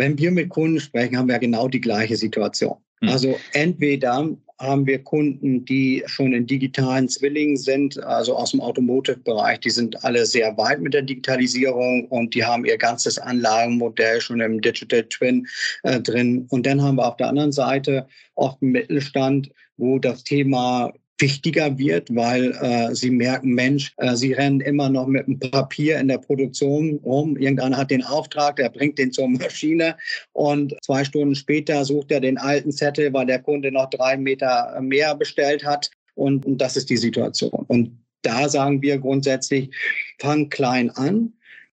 Wenn 0.00 0.18
wir 0.18 0.30
mit 0.30 0.48
Kunden 0.48 0.80
sprechen, 0.80 1.18
haben 1.18 1.28
wir 1.28 1.38
genau 1.38 1.68
die 1.68 1.80
gleiche 1.80 2.16
Situation. 2.16 2.76
Hm. 3.02 3.10
Also 3.10 3.36
entweder 3.52 4.34
haben 4.58 4.86
wir 4.86 5.04
Kunden, 5.04 5.64
die 5.66 6.02
schon 6.06 6.32
in 6.32 6.46
digitalen 6.46 7.06
Zwillingen 7.06 7.58
sind, 7.58 8.02
also 8.04 8.34
aus 8.34 8.52
dem 8.52 8.62
Automotive-Bereich. 8.62 9.60
Die 9.60 9.70
sind 9.70 10.02
alle 10.02 10.24
sehr 10.24 10.56
weit 10.56 10.80
mit 10.80 10.94
der 10.94 11.02
Digitalisierung 11.02 12.06
und 12.08 12.34
die 12.34 12.44
haben 12.44 12.64
ihr 12.64 12.78
ganzes 12.78 13.18
Anlagenmodell 13.18 14.22
schon 14.22 14.40
im 14.40 14.62
Digital 14.62 15.04
Twin 15.04 15.46
äh, 15.82 16.00
drin. 16.00 16.46
Und 16.48 16.64
dann 16.64 16.80
haben 16.82 16.96
wir 16.96 17.06
auf 17.06 17.16
der 17.18 17.28
anderen 17.28 17.52
Seite 17.52 18.06
oft 18.36 18.62
einen 18.62 18.72
Mittelstand, 18.72 19.50
wo 19.76 19.98
das 19.98 20.24
Thema 20.24 20.92
wichtiger 21.20 21.78
wird, 21.78 22.14
weil 22.14 22.52
äh, 22.60 22.94
sie 22.94 23.10
merken, 23.10 23.54
Mensch, 23.54 23.92
äh, 23.98 24.14
sie 24.16 24.32
rennen 24.32 24.60
immer 24.60 24.88
noch 24.88 25.06
mit 25.06 25.26
einem 25.26 25.38
Papier 25.38 25.98
in 25.98 26.08
der 26.08 26.18
Produktion 26.18 27.00
rum. 27.04 27.36
Irgendeiner 27.36 27.76
hat 27.76 27.90
den 27.90 28.04
Auftrag, 28.04 28.56
der 28.56 28.70
bringt 28.70 28.98
den 28.98 29.12
zur 29.12 29.28
Maschine 29.28 29.96
und 30.32 30.74
zwei 30.82 31.04
Stunden 31.04 31.34
später 31.34 31.84
sucht 31.84 32.10
er 32.10 32.20
den 32.20 32.38
alten 32.38 32.72
Zettel, 32.72 33.12
weil 33.12 33.26
der 33.26 33.40
Kunde 33.40 33.72
noch 33.72 33.90
drei 33.90 34.16
Meter 34.16 34.78
mehr 34.80 35.14
bestellt 35.14 35.64
hat. 35.64 35.90
Und, 36.14 36.44
und 36.44 36.58
das 36.58 36.76
ist 36.76 36.90
die 36.90 36.96
Situation. 36.96 37.64
Und 37.68 37.98
da 38.22 38.48
sagen 38.48 38.82
wir 38.82 38.98
grundsätzlich, 38.98 39.70
fang 40.18 40.48
klein 40.50 40.90
an, 40.90 41.32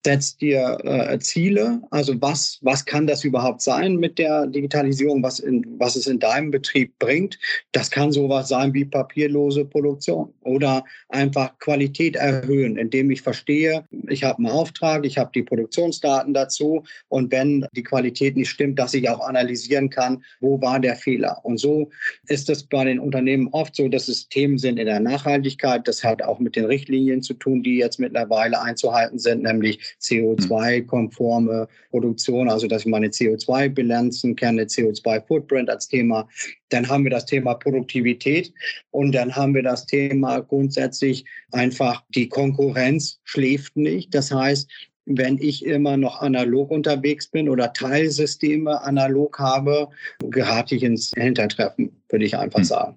setzt 0.04 0.40
dir 0.40 0.78
äh, 0.84 1.18
Ziele. 1.18 1.82
Also 1.90 2.14
was, 2.20 2.58
was 2.62 2.84
kann 2.84 3.06
das 3.06 3.24
überhaupt 3.24 3.60
sein 3.60 3.96
mit 3.96 4.18
der 4.18 4.46
Digitalisierung, 4.46 5.22
was, 5.22 5.38
in, 5.38 5.64
was 5.78 5.96
es 5.96 6.06
in 6.06 6.18
deinem 6.18 6.50
Betrieb 6.50 6.98
bringt? 6.98 7.38
Das 7.72 7.90
kann 7.90 8.10
sowas 8.10 8.48
sein 8.48 8.72
wie 8.72 8.84
papierlose 8.84 9.64
Produktion 9.64 10.32
oder 10.40 10.84
einfach 11.10 11.58
Qualität 11.58 12.16
erhöhen, 12.16 12.76
indem 12.76 13.10
ich 13.10 13.20
verstehe, 13.22 13.84
ich 14.08 14.24
habe 14.24 14.38
einen 14.38 14.48
Auftrag, 14.48 15.04
ich 15.04 15.18
habe 15.18 15.30
die 15.34 15.42
Produktionsdaten 15.42 16.32
dazu 16.32 16.82
und 17.08 17.30
wenn 17.30 17.66
die 17.72 17.82
Qualität 17.82 18.36
nicht 18.36 18.50
stimmt, 18.50 18.78
dass 18.78 18.94
ich 18.94 19.08
auch 19.10 19.20
analysieren 19.20 19.90
kann, 19.90 20.24
wo 20.40 20.60
war 20.60 20.80
der 20.80 20.96
Fehler. 20.96 21.40
Und 21.42 21.58
so 21.58 21.90
ist 22.26 22.48
es 22.48 22.62
bei 22.64 22.84
den 22.84 22.98
Unternehmen 22.98 23.48
oft 23.52 23.76
so, 23.76 23.88
dass 23.88 24.08
es 24.08 24.28
Themen 24.28 24.58
sind 24.58 24.78
in 24.78 24.86
der 24.86 25.00
Nachhaltigkeit. 25.00 25.86
Das 25.86 26.02
hat 26.02 26.22
auch 26.22 26.38
mit 26.38 26.56
den 26.56 26.64
Richtlinien 26.64 27.22
zu 27.22 27.34
tun, 27.34 27.62
die 27.62 27.76
jetzt 27.76 28.00
mittlerweile 28.00 28.60
einzuhalten 28.60 29.18
sind, 29.18 29.42
nämlich 29.42 29.89
CO2-konforme 30.00 31.68
Produktion, 31.90 32.48
also 32.48 32.66
dass 32.66 32.82
ich 32.82 32.88
meine 32.88 33.08
CO2-Bilanzen 33.08 34.36
kenne, 34.36 34.64
CO2-Footprint 34.64 35.70
als 35.70 35.88
Thema. 35.88 36.28
Dann 36.68 36.88
haben 36.88 37.04
wir 37.04 37.10
das 37.10 37.26
Thema 37.26 37.54
Produktivität 37.54 38.52
und 38.90 39.12
dann 39.12 39.34
haben 39.34 39.54
wir 39.54 39.62
das 39.62 39.86
Thema 39.86 40.40
grundsätzlich 40.40 41.24
einfach, 41.52 42.04
die 42.14 42.28
Konkurrenz 42.28 43.20
schläft 43.24 43.76
nicht. 43.76 44.14
Das 44.14 44.30
heißt, 44.30 44.70
wenn 45.06 45.38
ich 45.38 45.64
immer 45.64 45.96
noch 45.96 46.20
analog 46.20 46.70
unterwegs 46.70 47.26
bin 47.26 47.48
oder 47.48 47.72
Teilsysteme 47.72 48.82
analog 48.82 49.38
habe, 49.38 49.88
gerate 50.30 50.76
ich 50.76 50.82
ins 50.82 51.12
Hintertreffen, 51.16 51.90
würde 52.08 52.24
ich 52.24 52.36
einfach 52.36 52.58
hm. 52.58 52.64
sagen. 52.64 52.96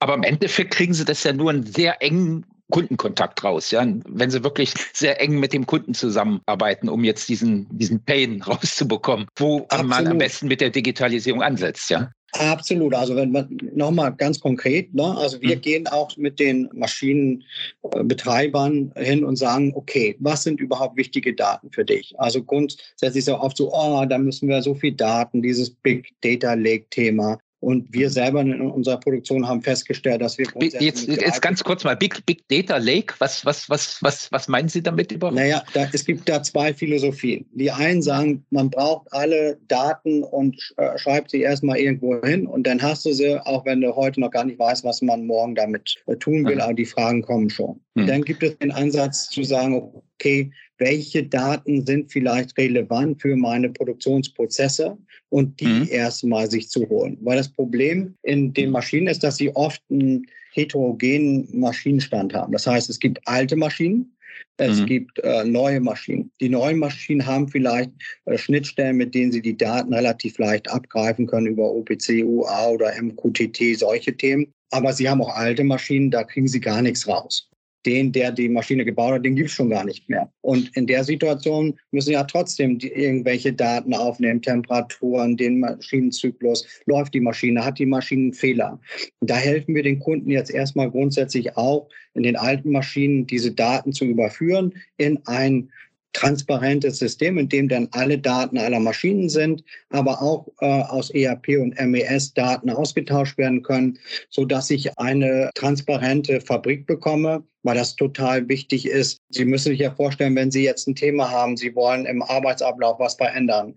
Aber 0.00 0.14
im 0.14 0.22
Endeffekt 0.22 0.72
kriegen 0.72 0.94
Sie 0.94 1.04
das 1.04 1.24
ja 1.24 1.32
nur 1.32 1.50
einen 1.50 1.66
sehr 1.66 2.00
engen 2.00 2.46
Kundenkontakt 2.70 3.42
raus, 3.44 3.70
ja, 3.70 3.86
wenn 4.06 4.30
sie 4.30 4.44
wirklich 4.44 4.74
sehr 4.92 5.20
eng 5.20 5.38
mit 5.38 5.52
dem 5.52 5.66
Kunden 5.66 5.94
zusammenarbeiten, 5.94 6.88
um 6.88 7.04
jetzt 7.04 7.28
diesen, 7.28 7.66
diesen 7.70 8.04
Pain 8.04 8.42
rauszubekommen, 8.46 9.26
wo 9.36 9.66
Absolut. 9.68 9.88
man 9.88 10.06
am 10.06 10.18
besten 10.18 10.48
mit 10.48 10.60
der 10.60 10.70
Digitalisierung 10.70 11.42
ansetzt, 11.42 11.90
ja. 11.90 12.10
Absolut. 12.32 12.94
Also 12.94 13.16
wenn 13.16 13.32
man 13.32 13.48
nochmal 13.74 14.14
ganz 14.14 14.38
konkret, 14.38 14.94
ne, 14.94 15.16
also 15.16 15.40
wir 15.40 15.56
mhm. 15.56 15.62
gehen 15.62 15.86
auch 15.86 16.14
mit 16.18 16.38
den 16.38 16.68
Maschinenbetreibern 16.74 18.92
hin 18.96 19.24
und 19.24 19.36
sagen, 19.36 19.72
okay, 19.74 20.14
was 20.20 20.42
sind 20.42 20.60
überhaupt 20.60 20.98
wichtige 20.98 21.34
Daten 21.34 21.70
für 21.70 21.86
dich? 21.86 22.12
Also 22.18 22.42
grundsätzlich 22.42 23.16
ist 23.16 23.28
ja 23.28 23.40
oft 23.40 23.56
so, 23.56 23.72
oh, 23.72 24.04
da 24.04 24.18
müssen 24.18 24.46
wir 24.48 24.60
so 24.60 24.74
viel 24.74 24.92
Daten, 24.92 25.40
dieses 25.40 25.70
Big 25.70 26.14
Data 26.20 26.52
Lake 26.52 26.84
Thema. 26.90 27.38
Und 27.60 27.92
wir 27.92 28.08
selber 28.08 28.40
in 28.40 28.60
unserer 28.60 29.00
Produktion 29.00 29.48
haben 29.48 29.62
festgestellt, 29.62 30.22
dass 30.22 30.38
wir 30.38 30.46
jetzt, 30.78 31.08
jetzt 31.08 31.42
ganz 31.42 31.64
kurz 31.64 31.82
mal 31.82 31.96
Big, 31.96 32.24
Big 32.24 32.46
Data 32.46 32.76
Lake. 32.76 33.14
Was, 33.18 33.44
was, 33.44 33.68
was, 33.68 33.98
was, 34.00 34.30
was 34.30 34.46
meinen 34.46 34.68
Sie 34.68 34.80
damit 34.80 35.10
überhaupt? 35.10 35.36
Naja, 35.36 35.64
da, 35.74 35.88
es 35.92 36.04
gibt 36.04 36.28
da 36.28 36.40
zwei 36.42 36.72
Philosophien. 36.72 37.46
Die 37.52 37.70
einen 37.72 38.00
sagen, 38.00 38.44
man 38.50 38.70
braucht 38.70 39.12
alle 39.12 39.58
Daten 39.66 40.22
und 40.22 40.56
äh, 40.76 40.96
schreibt 40.98 41.32
sie 41.32 41.40
erstmal 41.40 41.78
irgendwo 41.78 42.20
hin 42.22 42.46
und 42.46 42.64
dann 42.66 42.80
hast 42.80 43.04
du 43.04 43.12
sie, 43.12 43.44
auch 43.44 43.64
wenn 43.64 43.80
du 43.80 43.94
heute 43.96 44.20
noch 44.20 44.30
gar 44.30 44.44
nicht 44.44 44.58
weißt, 44.58 44.84
was 44.84 45.02
man 45.02 45.26
morgen 45.26 45.56
damit 45.56 45.96
äh, 46.06 46.16
tun 46.16 46.46
will, 46.46 46.56
mhm. 46.56 46.60
aber 46.60 46.74
die 46.74 46.86
Fragen 46.86 47.22
kommen 47.22 47.50
schon. 47.50 47.80
Mhm. 47.94 48.06
Dann 48.06 48.22
gibt 48.22 48.42
es 48.44 48.56
den 48.58 48.70
Ansatz 48.70 49.30
zu 49.30 49.42
sagen, 49.42 50.02
okay, 50.14 50.52
welche 50.78 51.24
Daten 51.24 51.84
sind 51.84 52.10
vielleicht 52.10 52.56
relevant 52.56 53.20
für 53.20 53.36
meine 53.36 53.70
Produktionsprozesse 53.70 54.96
und 55.28 55.60
die 55.60 55.66
mhm. 55.66 55.88
erstmal 55.90 56.50
sich 56.50 56.68
zu 56.68 56.88
holen. 56.88 57.18
Weil 57.20 57.36
das 57.36 57.48
Problem 57.48 58.14
in 58.22 58.52
den 58.52 58.70
Maschinen 58.70 59.08
ist, 59.08 59.22
dass 59.22 59.36
sie 59.36 59.54
oft 59.54 59.82
einen 59.90 60.26
heterogenen 60.52 61.48
Maschinenstand 61.52 62.32
haben. 62.34 62.52
Das 62.52 62.66
heißt, 62.66 62.88
es 62.88 62.98
gibt 62.98 63.20
alte 63.26 63.56
Maschinen, 63.56 64.14
es 64.56 64.80
mhm. 64.80 64.86
gibt 64.86 65.18
äh, 65.20 65.44
neue 65.44 65.80
Maschinen. 65.80 66.30
Die 66.40 66.48
neuen 66.48 66.78
Maschinen 66.78 67.26
haben 67.26 67.48
vielleicht 67.48 67.90
äh, 68.24 68.38
Schnittstellen, 68.38 68.96
mit 68.96 69.14
denen 69.14 69.32
sie 69.32 69.42
die 69.42 69.56
Daten 69.56 69.92
relativ 69.92 70.38
leicht 70.38 70.70
abgreifen 70.70 71.26
können 71.26 71.46
über 71.46 71.70
OPC, 71.70 72.24
UA 72.24 72.68
oder 72.68 72.92
MQTT, 73.00 73.78
solche 73.78 74.16
Themen. 74.16 74.52
Aber 74.70 74.92
sie 74.92 75.08
haben 75.08 75.22
auch 75.22 75.34
alte 75.34 75.64
Maschinen, 75.64 76.10
da 76.10 76.24
kriegen 76.24 76.48
sie 76.48 76.60
gar 76.60 76.82
nichts 76.82 77.08
raus 77.08 77.48
den, 77.88 78.12
der 78.12 78.32
die 78.32 78.50
Maschine 78.50 78.84
gebaut 78.84 79.14
hat, 79.14 79.24
den 79.24 79.34
gibt 79.34 79.48
es 79.48 79.54
schon 79.54 79.70
gar 79.70 79.82
nicht 79.82 80.10
mehr. 80.10 80.30
Und 80.42 80.76
in 80.76 80.86
der 80.86 81.04
Situation 81.04 81.74
müssen 81.90 82.12
ja 82.12 82.22
trotzdem 82.24 82.78
die, 82.78 82.92
irgendwelche 82.92 83.50
Daten 83.50 83.94
aufnehmen, 83.94 84.42
Temperaturen, 84.42 85.38
den 85.38 85.60
Maschinenzyklus, 85.60 86.66
läuft 86.84 87.14
die 87.14 87.20
Maschine, 87.20 87.64
hat 87.64 87.78
die 87.78 87.86
Maschine 87.86 88.34
Fehler. 88.34 88.78
Da 89.20 89.36
helfen 89.36 89.74
wir 89.74 89.82
den 89.82 90.00
Kunden 90.00 90.30
jetzt 90.30 90.50
erstmal 90.50 90.90
grundsätzlich 90.90 91.56
auch, 91.56 91.88
in 92.12 92.24
den 92.24 92.36
alten 92.36 92.72
Maschinen 92.72 93.26
diese 93.26 93.52
Daten 93.52 93.92
zu 93.92 94.04
überführen 94.04 94.74
in 94.98 95.18
ein 95.26 95.70
transparentes 96.12 96.98
System, 96.98 97.38
in 97.38 97.48
dem 97.48 97.68
dann 97.68 97.88
alle 97.92 98.18
Daten 98.18 98.58
aller 98.58 98.80
Maschinen 98.80 99.28
sind, 99.28 99.62
aber 99.90 100.22
auch 100.22 100.48
äh, 100.60 100.66
aus 100.66 101.10
ERP 101.10 101.48
und 101.60 101.78
MES 101.80 102.34
Daten 102.34 102.70
ausgetauscht 102.70 103.38
werden 103.38 103.62
können, 103.62 103.98
so 104.30 104.44
dass 104.44 104.70
ich 104.70 104.98
eine 104.98 105.50
transparente 105.54 106.40
Fabrik 106.40 106.86
bekomme, 106.86 107.44
weil 107.62 107.76
das 107.76 107.96
total 107.96 108.48
wichtig 108.48 108.86
ist. 108.86 109.20
Sie 109.30 109.44
müssen 109.44 109.70
sich 109.70 109.80
ja 109.80 109.90
vorstellen, 109.90 110.36
wenn 110.36 110.50
Sie 110.50 110.64
jetzt 110.64 110.88
ein 110.88 110.94
Thema 110.94 111.30
haben, 111.30 111.56
Sie 111.56 111.74
wollen 111.74 112.06
im 112.06 112.22
Arbeitsablauf 112.22 112.98
was 112.98 113.14
verändern, 113.14 113.74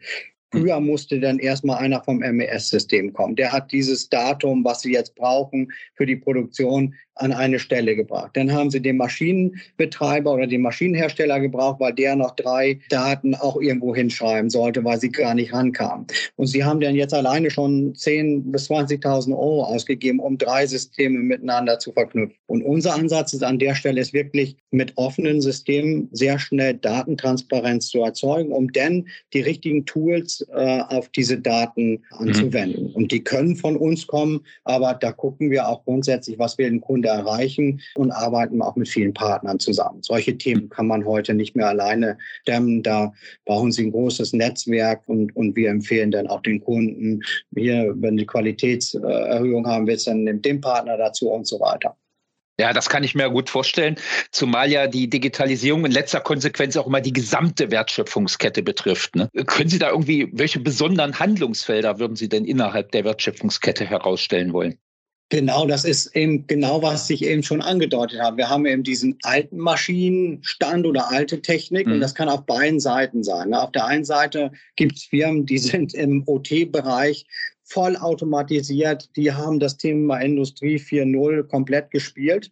Früher 0.54 0.82
musste 0.82 1.18
dann 1.22 1.40
erstmal 1.40 1.78
einer 1.78 2.04
vom 2.04 2.18
MES-System 2.18 3.14
kommen. 3.14 3.38
Der 3.38 3.54
hat 3.54 3.72
dieses 3.72 4.10
Datum, 4.10 4.66
was 4.66 4.82
Sie 4.82 4.92
jetzt 4.92 5.16
brauchen 5.16 5.72
für 5.96 6.06
die 6.06 6.18
Produktion, 6.18 6.94
an 7.22 7.32
eine 7.32 7.60
Stelle 7.60 7.96
gebracht. 7.96 8.32
Dann 8.34 8.52
haben 8.52 8.72
sie 8.72 8.82
den 8.82 8.98
Maschinenbetreiber 8.98 10.34
oder 10.34 10.48
den 10.48 10.62
Maschinenhersteller 10.62 11.40
gebraucht, 11.40 11.80
weil 11.80 11.94
der 11.94 12.16
noch 12.16 12.36
drei 12.36 12.80
Daten 12.90 13.36
auch 13.36 13.62
irgendwo 13.62 13.96
hinschreiben 13.96 14.50
sollte, 14.50 14.84
weil 14.84 15.00
sie 15.00 15.10
gar 15.10 15.36
nicht 15.36 15.54
rankamen. 15.54 16.08
Und 16.36 16.48
sie 16.48 16.64
haben 16.64 16.80
dann 16.80 16.96
jetzt 16.96 17.14
alleine 17.14 17.50
schon 17.50 17.94
10.000 17.94 18.52
bis 18.52 18.70
20.000 18.70 19.32
Euro 19.32 19.64
ausgegeben, 19.64 20.20
um 20.20 20.38
drei 20.38 20.66
Systeme 20.66 21.20
miteinander 21.20 21.80
zu 21.80 21.92
verknüpfen. 21.92 22.38
Und 22.48 22.64
unser 22.64 22.96
Ansatz 22.96 23.34
ist 23.34 23.44
an 23.44 23.60
der 23.60 23.76
Stelle 23.76 24.02
ist 24.02 24.14
wirklich 24.14 24.58
mit 24.72 24.94
offenen 24.98 25.42
Systemen 25.42 26.10
sehr 26.12 26.40
schnell 26.40 26.74
Datentransparenz 26.76 27.90
zu 27.90 28.02
erzeugen, 28.02 28.52
um 28.52 28.72
dann 28.72 29.08
die 29.34 29.42
richtigen 29.42 29.86
Tools 29.86 30.46
äh, 30.54 30.82
auf 30.88 31.10
diese 31.10 31.40
Daten 31.40 32.04
anzuwenden. 32.12 32.90
Mhm. 32.90 32.96
Und 32.96 33.12
die 33.12 33.24
können 33.24 33.56
von 33.56 33.78
uns 33.78 34.08
kommen, 34.08 34.42
aber 34.64 34.94
da 34.94 35.12
gucken 35.12 35.52
wir 35.52 35.68
auch 35.68 35.84
grundsätzlich, 35.84 36.40
was 36.40 36.58
wir 36.58 36.70
den 36.70 36.82
Kunden 36.82 37.11
erreichen 37.12 37.82
und 37.96 38.12
arbeiten 38.12 38.62
auch 38.62 38.76
mit 38.76 38.90
vielen 38.90 39.14
Partnern 39.14 39.60
zusammen. 39.60 40.02
Solche 40.02 40.38
Themen 40.38 40.70
kann 40.70 40.88
man 40.88 41.06
heute 41.06 41.34
nicht 41.34 41.56
mehr 41.56 41.68
alleine 41.68 42.18
stemmen. 42.42 42.84
Da 42.84 43.14
brauchen 43.46 43.72
sie 43.72 43.86
ein 43.86 43.92
großes 43.92 44.34
Netzwerk 44.34 45.04
und, 45.08 45.36
und 45.36 45.56
wir 45.56 45.70
empfehlen 45.70 46.12
dann 46.12 46.28
auch 46.28 46.42
den 46.42 46.62
Kunden, 46.62 47.22
hier, 47.56 47.94
wenn 47.98 48.18
die 48.18 48.26
Qualitätserhöhung 48.26 49.68
haben 49.68 49.88
willst, 49.88 50.08
dann 50.08 50.24
nimmt 50.24 50.46
den 50.46 50.62
Partner 50.62 50.98
dazu 50.98 51.30
und 51.30 51.48
so 51.48 51.60
weiter. 51.60 51.96
Ja, 52.60 52.74
das 52.74 52.90
kann 52.90 53.04
ich 53.04 53.16
mir 53.16 53.28
gut 53.32 53.50
vorstellen, 53.50 53.96
zumal 54.30 54.70
ja 54.70 54.86
die 54.86 55.10
Digitalisierung 55.10 55.84
in 55.84 55.92
letzter 55.92 56.20
Konsequenz 56.20 56.78
auch 56.78 56.86
immer 56.86 57.02
die 57.02 57.12
gesamte 57.12 57.72
Wertschöpfungskette 57.72 58.62
betrifft. 58.62 59.16
Ne? 59.16 59.30
Können 59.48 59.70
Sie 59.70 59.80
da 59.80 59.90
irgendwie, 59.90 60.30
welche 60.32 60.60
besonderen 60.60 61.18
Handlungsfelder 61.18 61.98
würden 61.98 62.16
Sie 62.16 62.30
denn 62.30 62.46
innerhalb 62.46 62.92
der 62.92 63.04
Wertschöpfungskette 63.04 63.86
herausstellen 63.86 64.54
wollen? 64.54 64.78
Genau, 65.32 65.66
das 65.66 65.86
ist 65.86 66.14
eben 66.14 66.46
genau, 66.46 66.82
was 66.82 67.10
ich 67.10 67.24
eben 67.24 67.42
schon 67.42 67.62
angedeutet 67.62 68.20
habe. 68.20 68.36
Wir 68.36 68.50
haben 68.50 68.66
eben 68.66 68.84
diesen 68.84 69.18
alten 69.24 69.60
Maschinenstand 69.60 70.86
oder 70.86 71.10
alte 71.10 71.42
Technik 71.42 71.88
mhm. 71.88 71.94
und 71.94 72.00
das 72.02 72.14
kann 72.14 72.28
auf 72.28 72.46
beiden 72.46 72.82
Seiten 72.82 73.24
sein. 73.24 73.54
Auf 73.54 73.72
der 73.72 73.86
einen 73.86 74.04
Seite 74.04 74.52
gibt 74.76 74.98
es 74.98 75.06
Firmen, 75.06 75.46
die 75.46 75.58
sind 75.58 75.94
im 75.94 76.24
OT-Bereich 76.28 77.26
voll 77.64 77.96
automatisiert, 77.96 79.10
die 79.16 79.32
haben 79.32 79.62
das 79.62 79.78
Thema 79.78 80.18
Industrie 80.18 80.76
4.0 80.76 81.44
komplett 81.44 81.92
gespielt 81.92 82.52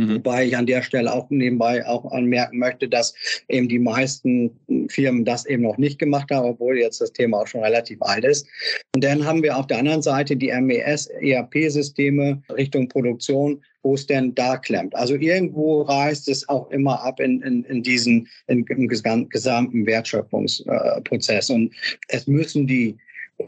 Mhm. 0.00 0.16
Wobei 0.16 0.46
ich 0.46 0.56
an 0.56 0.66
der 0.66 0.82
Stelle 0.82 1.12
auch 1.12 1.30
nebenbei 1.30 1.86
auch 1.86 2.12
anmerken 2.12 2.58
möchte, 2.58 2.88
dass 2.88 3.14
eben 3.48 3.68
die 3.68 3.78
meisten 3.78 4.50
Firmen 4.88 5.24
das 5.24 5.46
eben 5.46 5.62
noch 5.62 5.78
nicht 5.78 5.98
gemacht 5.98 6.30
haben, 6.30 6.48
obwohl 6.48 6.78
jetzt 6.78 7.00
das 7.00 7.12
Thema 7.12 7.40
auch 7.40 7.46
schon 7.46 7.62
relativ 7.62 8.02
alt 8.02 8.24
ist. 8.24 8.46
Und 8.94 9.02
dann 9.02 9.24
haben 9.24 9.42
wir 9.42 9.56
auf 9.56 9.66
der 9.66 9.78
anderen 9.78 10.02
Seite 10.02 10.36
die 10.36 10.52
MES-ERP-Systeme 10.52 12.42
Richtung 12.50 12.88
Produktion, 12.88 13.62
wo 13.82 13.94
es 13.94 14.06
denn 14.06 14.34
da 14.34 14.58
klemmt. 14.58 14.94
Also 14.94 15.14
irgendwo 15.14 15.82
reißt 15.82 16.28
es 16.28 16.46
auch 16.48 16.70
immer 16.70 17.02
ab 17.02 17.20
in, 17.20 17.40
in, 17.42 17.64
in 17.64 17.82
diesen 17.82 18.28
in, 18.48 18.66
im 18.66 18.88
gesamten 18.88 19.86
Wertschöpfungsprozess. 19.86 21.48
Und 21.48 21.72
es 22.08 22.26
müssen 22.26 22.66
die 22.66 22.98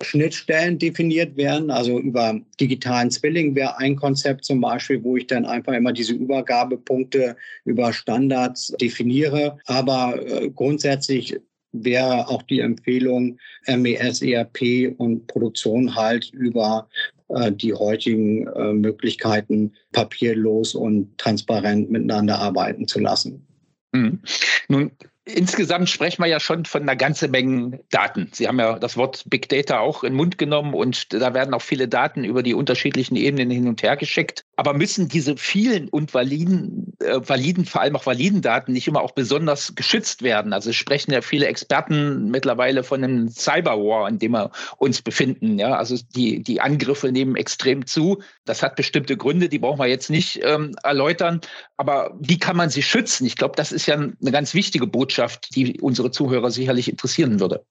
Schnittstellen 0.02 0.78
definiert 0.78 1.36
werden. 1.36 1.70
Also 1.70 1.98
über 1.98 2.38
digitalen 2.60 3.10
Zwilling 3.10 3.54
wäre 3.54 3.78
ein 3.78 3.96
Konzept 3.96 4.44
zum 4.44 4.60
Beispiel, 4.60 5.02
wo 5.02 5.16
ich 5.16 5.26
dann 5.26 5.46
einfach 5.46 5.72
immer 5.72 5.92
diese 5.92 6.14
Übergabepunkte 6.14 7.36
über 7.64 7.92
Standards 7.92 8.74
definiere. 8.80 9.58
Aber 9.66 10.20
äh, 10.26 10.50
grundsätzlich 10.50 11.38
wäre 11.72 12.28
auch 12.28 12.42
die 12.42 12.60
Empfehlung, 12.60 13.38
MES, 13.66 14.22
ERP 14.22 14.94
und 14.98 15.26
Produktion 15.26 15.94
halt 15.94 16.30
über 16.32 16.88
äh, 17.28 17.52
die 17.52 17.74
heutigen 17.74 18.46
äh, 18.46 18.72
Möglichkeiten 18.72 19.72
papierlos 19.92 20.74
und 20.74 21.16
transparent 21.18 21.90
miteinander 21.90 22.38
arbeiten 22.38 22.86
zu 22.88 23.00
lassen. 23.00 23.46
Mhm. 23.92 24.20
Nun 24.68 24.90
Insgesamt 25.34 25.90
sprechen 25.90 26.22
wir 26.22 26.28
ja 26.28 26.40
schon 26.40 26.64
von 26.64 26.82
einer 26.82 26.96
ganzen 26.96 27.30
Menge 27.30 27.80
Daten. 27.90 28.30
Sie 28.32 28.48
haben 28.48 28.58
ja 28.58 28.78
das 28.78 28.96
Wort 28.96 29.24
Big 29.26 29.48
Data 29.50 29.78
auch 29.78 30.02
in 30.02 30.12
den 30.12 30.16
Mund 30.16 30.38
genommen 30.38 30.72
und 30.72 31.12
da 31.12 31.34
werden 31.34 31.52
auch 31.52 31.60
viele 31.60 31.86
Daten 31.86 32.24
über 32.24 32.42
die 32.42 32.54
unterschiedlichen 32.54 33.14
Ebenen 33.14 33.50
hin 33.50 33.68
und 33.68 33.82
her 33.82 33.96
geschickt. 33.98 34.46
Aber 34.58 34.74
müssen 34.74 35.08
diese 35.08 35.36
vielen 35.36 35.88
und 35.88 36.12
validen, 36.12 36.92
äh, 36.98 37.20
validen, 37.22 37.64
vor 37.64 37.80
allem 37.80 37.94
auch 37.94 38.06
validen 38.06 38.42
Daten 38.42 38.72
nicht 38.72 38.88
immer 38.88 39.02
auch 39.02 39.12
besonders 39.12 39.74
geschützt 39.76 40.22
werden? 40.22 40.52
Also 40.52 40.72
sprechen 40.72 41.12
ja 41.12 41.20
viele 41.20 41.46
Experten 41.46 42.30
mittlerweile 42.30 42.82
von 42.82 43.04
einem 43.04 43.28
Cyberwar, 43.28 44.08
in 44.08 44.18
dem 44.18 44.32
wir 44.32 44.50
uns 44.78 45.00
befinden. 45.00 45.58
Ja, 45.58 45.76
also 45.76 45.96
die, 46.16 46.42
die 46.42 46.60
Angriffe 46.60 47.12
nehmen 47.12 47.36
extrem 47.36 47.86
zu. 47.86 48.20
Das 48.44 48.62
hat 48.62 48.76
bestimmte 48.76 49.16
Gründe, 49.16 49.48
die 49.48 49.60
brauchen 49.60 49.78
wir 49.78 49.86
jetzt 49.86 50.10
nicht 50.10 50.40
ähm, 50.42 50.74
erläutern. 50.82 51.40
Aber 51.76 52.16
wie 52.20 52.38
kann 52.38 52.56
man 52.56 52.68
sie 52.68 52.82
schützen? 52.82 53.26
Ich 53.26 53.36
glaube, 53.36 53.54
das 53.56 53.70
ist 53.70 53.86
ja 53.86 53.94
eine 53.94 54.32
ganz 54.32 54.54
wichtige 54.54 54.86
Botschaft 54.86 54.98
Botschaft, 54.98 55.54
die 55.54 55.80
unsere 55.80 56.10
Zuhörer 56.10 56.50
sicherlich 56.50 56.88
interessieren 56.88 57.40
würde. 57.40 57.64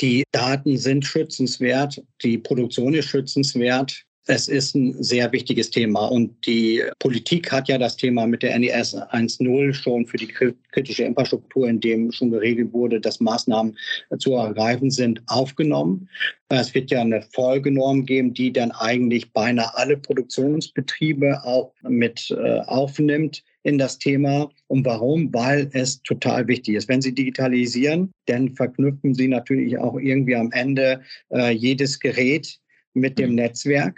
Die 0.00 0.24
Daten 0.32 0.76
sind 0.76 1.04
schützenswert, 1.04 2.02
die 2.22 2.38
Produktion 2.38 2.94
ist 2.94 3.08
schützenswert. 3.08 4.04
Es 4.26 4.46
ist 4.46 4.76
ein 4.76 5.02
sehr 5.02 5.32
wichtiges 5.32 5.70
Thema 5.70 6.06
und 6.06 6.46
die 6.46 6.80
Politik 7.00 7.50
hat 7.50 7.68
ja 7.68 7.76
das 7.76 7.96
Thema 7.96 8.24
mit 8.24 8.44
der 8.44 8.56
NES 8.56 8.94
1.0 8.94 9.74
schon 9.74 10.06
für 10.06 10.16
die 10.16 10.28
kritische 10.28 11.02
Infrastruktur, 11.02 11.68
in 11.68 11.80
dem 11.80 12.12
schon 12.12 12.30
geregelt 12.30 12.72
wurde, 12.72 13.00
dass 13.00 13.18
Maßnahmen 13.18 13.76
zu 14.18 14.34
ergreifen 14.34 14.92
sind, 14.92 15.20
aufgenommen. 15.26 16.08
Es 16.50 16.72
wird 16.72 16.92
ja 16.92 17.00
eine 17.00 17.22
Folgenorm 17.32 18.06
geben, 18.06 18.32
die 18.32 18.52
dann 18.52 18.70
eigentlich 18.70 19.32
beinahe 19.32 19.74
alle 19.76 19.96
Produktionsbetriebe 19.96 21.42
auch 21.44 21.72
mit 21.82 22.30
äh, 22.30 22.60
aufnimmt 22.60 23.42
in 23.64 23.76
das 23.76 23.98
Thema. 23.98 24.50
Und 24.68 24.84
warum? 24.84 25.34
Weil 25.34 25.68
es 25.72 26.00
total 26.02 26.46
wichtig 26.46 26.76
ist. 26.76 26.88
Wenn 26.88 27.02
Sie 27.02 27.12
digitalisieren, 27.14 28.12
dann 28.26 28.50
verknüpfen 28.50 29.14
Sie 29.14 29.26
natürlich 29.26 29.78
auch 29.78 29.98
irgendwie 29.98 30.36
am 30.36 30.52
Ende 30.52 31.00
äh, 31.30 31.50
jedes 31.50 31.98
Gerät 31.98 32.60
mit 32.94 33.18
dem 33.18 33.30
mhm. 33.30 33.36
Netzwerk. 33.36 33.96